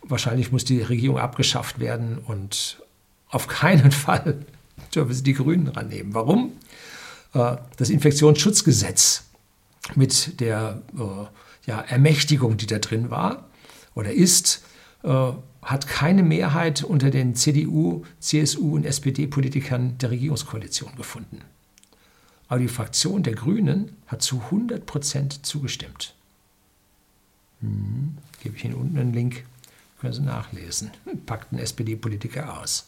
Wahrscheinlich 0.03 0.51
muss 0.51 0.65
die 0.65 0.83
Regierung 0.83 1.19
abgeschafft 1.19 1.79
werden 1.79 2.19
und 2.19 2.83
auf 3.29 3.47
keinen 3.47 3.93
Fall 3.93 4.45
dürfen 4.95 5.13
sie 5.13 5.23
die 5.23 5.35
Grünen 5.35 5.69
rannehmen. 5.69 6.15
Warum? 6.15 6.53
Äh, 7.35 7.57
das 7.77 7.91
Infektionsschutzgesetz 7.91 9.25
mit 9.95 10.41
der 10.41 10.83
äh, 10.99 11.71
ja, 11.71 11.81
Ermächtigung, 11.81 12.57
die 12.57 12.67
da 12.67 12.79
drin 12.79 13.11
war, 13.11 13.45
oder 13.95 14.13
ist, 14.13 14.65
äh, 15.03 15.33
hat 15.63 15.87
keine 15.87 16.23
Mehrheit 16.23 16.83
unter 16.83 17.11
den 17.11 17.35
CDU, 17.35 18.05
CSU 18.19 18.77
und 18.77 18.85
SPD-Politikern 18.85 19.99
der 19.99 20.11
Regierungskoalition 20.11 20.95
gefunden. 20.97 21.43
Aber 22.49 22.61
die 22.61 22.69
Fraktion 22.69 23.23
der 23.23 23.35
Grünen 23.35 23.97
hat 24.07 24.23
zu 24.23 24.41
100 24.41 24.85
Prozent 24.85 25.47
zugestimmt. 25.47 26.15
Hm, 27.61 28.17
gebe 28.43 28.57
ich 28.57 28.65
Ihnen 28.65 28.75
unten 28.75 28.99
einen 28.99 29.13
Link, 29.13 29.45
können 30.01 30.15
Sie 30.15 30.23
nachlesen. 30.23 30.91
Packt 31.27 31.53
ein 31.53 31.59
SPD-Politiker 31.59 32.61
aus. 32.61 32.87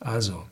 Also, 0.00 0.46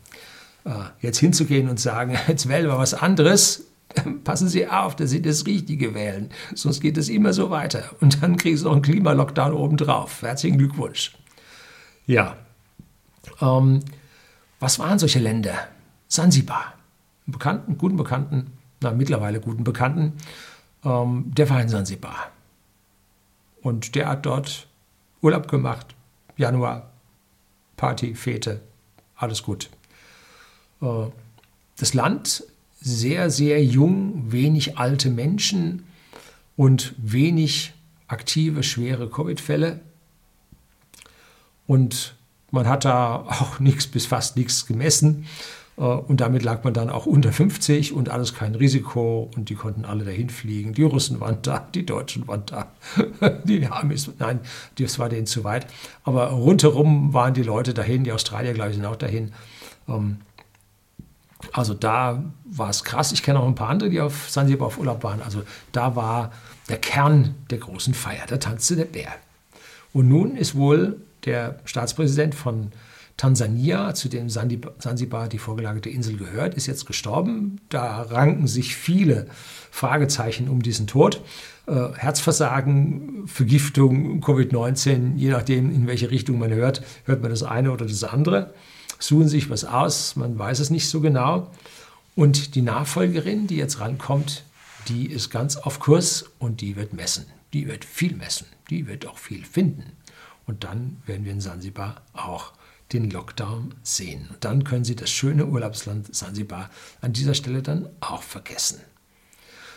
äh, 0.65 0.85
jetzt 1.01 1.19
hinzugehen 1.19 1.69
und 1.69 1.79
sagen, 1.79 2.19
jetzt 2.29 2.49
wählen 2.49 2.67
wir 2.67 2.79
was 2.79 2.95
anderes, 2.95 3.65
passen 4.25 4.49
Sie 4.49 4.67
auf, 4.69 4.97
dass 4.97 5.11
Sie 5.11 5.23
das 5.23 5.47
Richtige 5.47 5.95
wählen, 5.95 6.31
sonst 6.55 6.81
geht 6.81 6.97
es 6.97 7.09
immer 7.09 7.33
so 7.33 7.51
weiter. 7.51 7.91
Und 8.01 8.23
dann 8.23 8.37
kriegen 8.37 8.57
Sie 8.57 8.65
noch 8.65 8.73
einen 8.73 8.83
Klimalockdown 8.83 9.53
obendrauf. 9.53 10.23
Herzlichen 10.23 10.59
Glückwunsch. 10.59 11.17
Ja. 12.07 12.37
Ähm, 13.41 13.81
was 14.61 14.79
waren 14.79 14.99
solche 14.99 15.19
Länder? 15.19 15.69
Sansibar. 16.09 16.75
Einen 17.27 17.33
Bekannten, 17.33 17.79
guten 17.79 17.97
Bekannten, 17.97 18.53
na, 18.81 18.93
mittlerweile 18.93 19.41
guten 19.41 19.65
Bekannten, 19.65 20.13
ähm, 20.85 21.33
der 21.37 21.51
war 21.51 21.61
in 21.61 21.69
Sansibar. 21.69 22.31
Und 23.63 23.95
der 23.95 24.09
hat 24.09 24.27
dort 24.27 24.69
Urlaub 25.21 25.49
gemacht, 25.49 25.95
Januar, 26.37 26.91
Party, 27.77 28.15
Fete, 28.15 28.61
alles 29.17 29.43
gut. 29.43 29.71
Äh, 30.81 31.07
das 31.79 31.95
Land 31.95 32.45
sehr, 32.87 33.31
sehr 33.31 33.65
jung, 33.65 34.31
wenig 34.31 34.79
alte 34.79 35.11
Menschen 35.11 35.83
und 36.57 36.95
wenig 36.99 37.73
aktive, 38.07 38.63
schwere 38.63 39.11
Covid-Fälle. 39.11 39.81
Und 41.67 42.15
man 42.53 42.69
hat 42.69 42.85
da 42.85 43.17
auch 43.17 43.59
nichts 43.61 43.89
bis 43.89 44.07
fast 44.07 44.37
nichts 44.37 44.67
gemessen. 44.67 45.27
Äh, 45.77 45.81
und 45.81 46.21
damit 46.21 46.45
lag 46.45 46.63
man 46.63 46.75
dann 46.75 46.89
auch 46.89 47.07
unter 47.07 47.33
50 47.33 47.93
und 47.93 48.09
alles 48.09 48.35
kein 48.35 48.55
Risiko 48.55 49.33
und 49.35 49.51
die 49.51 49.57
konnten 49.57 49.85
alle 49.85 50.05
dahin 50.05 50.31
fliegen. 50.31 50.73
Die 50.73 50.85
Russen 50.85 51.19
waren 51.19 51.39
da, 51.43 51.67
die 51.75 51.85
Deutschen 51.85 52.29
waren 52.29 52.45
da, 52.47 52.71
die 53.45 53.67
Amis, 53.67 54.09
nein, 54.21 54.39
das 54.79 55.01
war 55.01 55.09
denen 55.09 55.27
zu 55.27 55.43
weit. 55.43 55.67
Aber 56.05 56.29
rundherum 56.29 57.13
waren 57.13 57.35
die 57.35 57.43
Leute 57.43 57.75
dahin, 57.75 58.05
die 58.05 58.13
Australier, 58.13 58.55
glaube 58.55 58.71
ich, 58.71 58.77
sind 58.77 58.87
auch 58.87 58.95
dahin. 58.95 59.33
Also 61.53 61.75
da 61.75 62.23
war 62.45 62.71
es 62.71 62.85
krass. 62.85 63.13
Ich 63.13 63.23
kenne 63.23 63.41
auch 63.41 63.47
ein 63.47 63.55
paar 63.55 63.69
andere, 63.69 63.91
die 63.91 64.01
auf 64.01 64.31
Sansibar 64.31 64.69
auf 64.69 64.79
Urlaub 64.79 65.03
waren. 65.05 65.23
Also 65.23 65.43
da 65.73 65.97
war 65.97 66.33
der 66.69 66.79
Kern 66.79 67.35
der 67.51 67.59
großen 67.59 67.95
Feier. 67.95 68.25
Da 68.27 68.39
tanzte 68.39 68.77
der 68.77 68.87
Bär. 68.87 69.15
Und 69.93 70.09
nun 70.09 70.37
ist 70.37 70.55
wohl 70.55 71.01
der 71.25 71.61
Staatspräsident 71.65 72.35
von 72.35 72.73
Tansania, 73.17 73.95
zu 73.95 74.09
dem 74.09 74.29
Sansibar 74.29 75.29
die 75.29 75.39
vorgelagerte 75.39 75.89
Insel 75.89 76.19
gehört, 76.19 76.55
ist 76.55 76.67
jetzt 76.67 76.85
gestorben. 76.85 77.61
Da 77.71 78.03
ranken 78.03 78.47
sich 78.47 78.77
viele 78.77 79.27
Fragezeichen 79.71 80.49
um 80.49 80.63
diesen 80.63 80.87
Tod. 80.87 81.23
Äh, 81.67 81.89
Herzversagen, 81.97 83.27
Vergiftung, 83.27 84.23
Covid-19, 84.23 85.17
je 85.17 85.31
nachdem, 85.31 85.71
in 85.75 85.87
welche 85.87 86.11
Richtung 86.11 86.39
man 86.39 86.51
hört, 86.51 86.83
hört 87.05 87.23
man 87.23 87.31
das 87.31 87.43
eine 87.43 87.73
oder 87.73 87.87
das 87.87 88.05
andere 88.05 88.53
suchen 88.99 89.29
sich 89.29 89.51
was 89.51 89.65
aus, 89.65 90.17
man 90.17 90.39
weiß 90.39 90.61
es 90.61 90.71
nicht 90.71 90.89
so 90.89 91.01
genau. 91.01 91.51
Und 92.15 92.55
die 92.55 92.63
Nachfolgerin, 92.63 93.47
die 93.47 93.57
jetzt 93.57 93.81
rankommt, 93.81 94.45
die 94.89 95.07
ist 95.07 95.31
ganz 95.31 95.57
auf 95.57 95.81
Kurs 95.81 96.25
und 96.39 96.61
die 96.61 96.77
wird 96.77 96.93
messen. 96.93 97.27
Die 97.53 97.69
wird 97.69 97.85
viel 97.85 98.15
messen, 98.15 98.47
die 98.71 98.87
wird 98.87 99.07
auch 99.07 99.19
viel 99.19 99.45
finden. 99.45 99.93
Und 100.47 100.65
dann 100.65 101.03
werden 101.07 101.25
wir 101.25 101.33
in 101.33 101.41
Sansibar 101.41 102.03
auch 102.13 102.53
den 102.93 103.11
Lockdown 103.11 103.75
sehen. 103.83 104.29
Und 104.31 104.45
dann 104.45 104.65
können 104.65 104.85
Sie 104.85 104.97
das 104.97 105.11
schöne 105.11 105.47
Urlaubsland 105.47 106.15
Sansibar 106.15 106.71
an 107.01 107.13
dieser 107.13 107.35
Stelle 107.35 107.63
dann 107.63 107.89
auch 108.01 108.23
vergessen. 108.23 108.81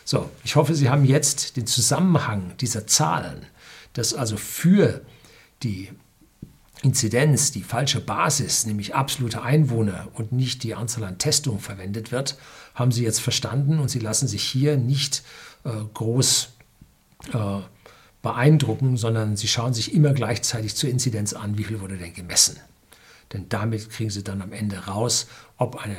So, 0.05 0.29
ich 0.43 0.55
hoffe, 0.55 0.75
Sie 0.75 0.89
haben 0.89 1.05
jetzt 1.05 1.57
den 1.57 1.67
Zusammenhang 1.67 2.55
dieser 2.57 2.87
Zahlen, 2.87 3.45
dass 3.93 4.13
also 4.13 4.37
für 4.37 5.01
die 5.63 5.89
Inzidenz, 6.81 7.51
die 7.51 7.63
falsche 7.63 7.99
Basis, 7.99 8.65
nämlich 8.65 8.95
absolute 8.95 9.41
Einwohner 9.41 10.07
und 10.13 10.31
nicht 10.31 10.63
die 10.63 10.75
Anzahl 10.75 11.03
an 11.03 11.17
Testungen 11.17 11.59
verwendet 11.59 12.11
wird, 12.11 12.37
haben 12.73 12.91
sie 12.91 13.03
jetzt 13.03 13.19
verstanden 13.19 13.79
und 13.79 13.89
sie 13.89 13.99
lassen 13.99 14.27
sich 14.27 14.43
hier 14.43 14.77
nicht 14.77 15.23
äh, 15.65 15.71
groß 15.93 16.49
äh, 17.33 17.59
beeindrucken, 18.21 18.95
sondern 18.95 19.35
sie 19.35 19.47
schauen 19.47 19.73
sich 19.73 19.93
immer 19.93 20.13
gleichzeitig 20.13 20.75
zur 20.75 20.89
Inzidenz 20.89 21.33
an, 21.33 21.57
wie 21.57 21.65
viel 21.65 21.81
wurde 21.81 21.97
denn 21.97 22.13
gemessen. 22.13 22.57
Denn 23.33 23.47
damit 23.49 23.89
kriegen 23.89 24.09
sie 24.09 24.23
dann 24.23 24.41
am 24.41 24.53
Ende 24.53 24.85
raus, 24.85 25.27
ob 25.57 25.83
eine 25.83 25.97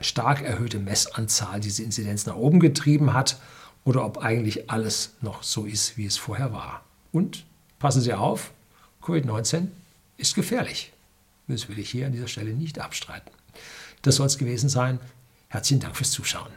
stark 0.00 0.42
erhöhte 0.42 0.78
Messanzahl 0.78 1.60
diese 1.60 1.82
Inzidenz 1.82 2.26
nach 2.26 2.36
oben 2.36 2.60
getrieben 2.60 3.14
hat 3.14 3.40
oder 3.84 4.04
ob 4.04 4.18
eigentlich 4.18 4.70
alles 4.70 5.14
noch 5.22 5.42
so 5.42 5.64
ist, 5.64 5.96
wie 5.96 6.06
es 6.06 6.16
vorher 6.16 6.52
war. 6.52 6.84
Und 7.10 7.44
passen 7.78 8.02
Sie 8.02 8.12
auf, 8.12 8.52
Covid-19 9.02 9.68
ist 10.18 10.34
gefährlich. 10.34 10.92
Das 11.46 11.68
will 11.68 11.78
ich 11.78 11.88
hier 11.90 12.06
an 12.06 12.12
dieser 12.12 12.28
Stelle 12.28 12.52
nicht 12.52 12.78
abstreiten. 12.78 13.30
Das 14.02 14.16
soll 14.16 14.26
es 14.26 14.36
gewesen 14.36 14.68
sein. 14.68 15.00
Herzlichen 15.48 15.80
Dank 15.80 15.96
fürs 15.96 16.10
Zuschauen. 16.10 16.52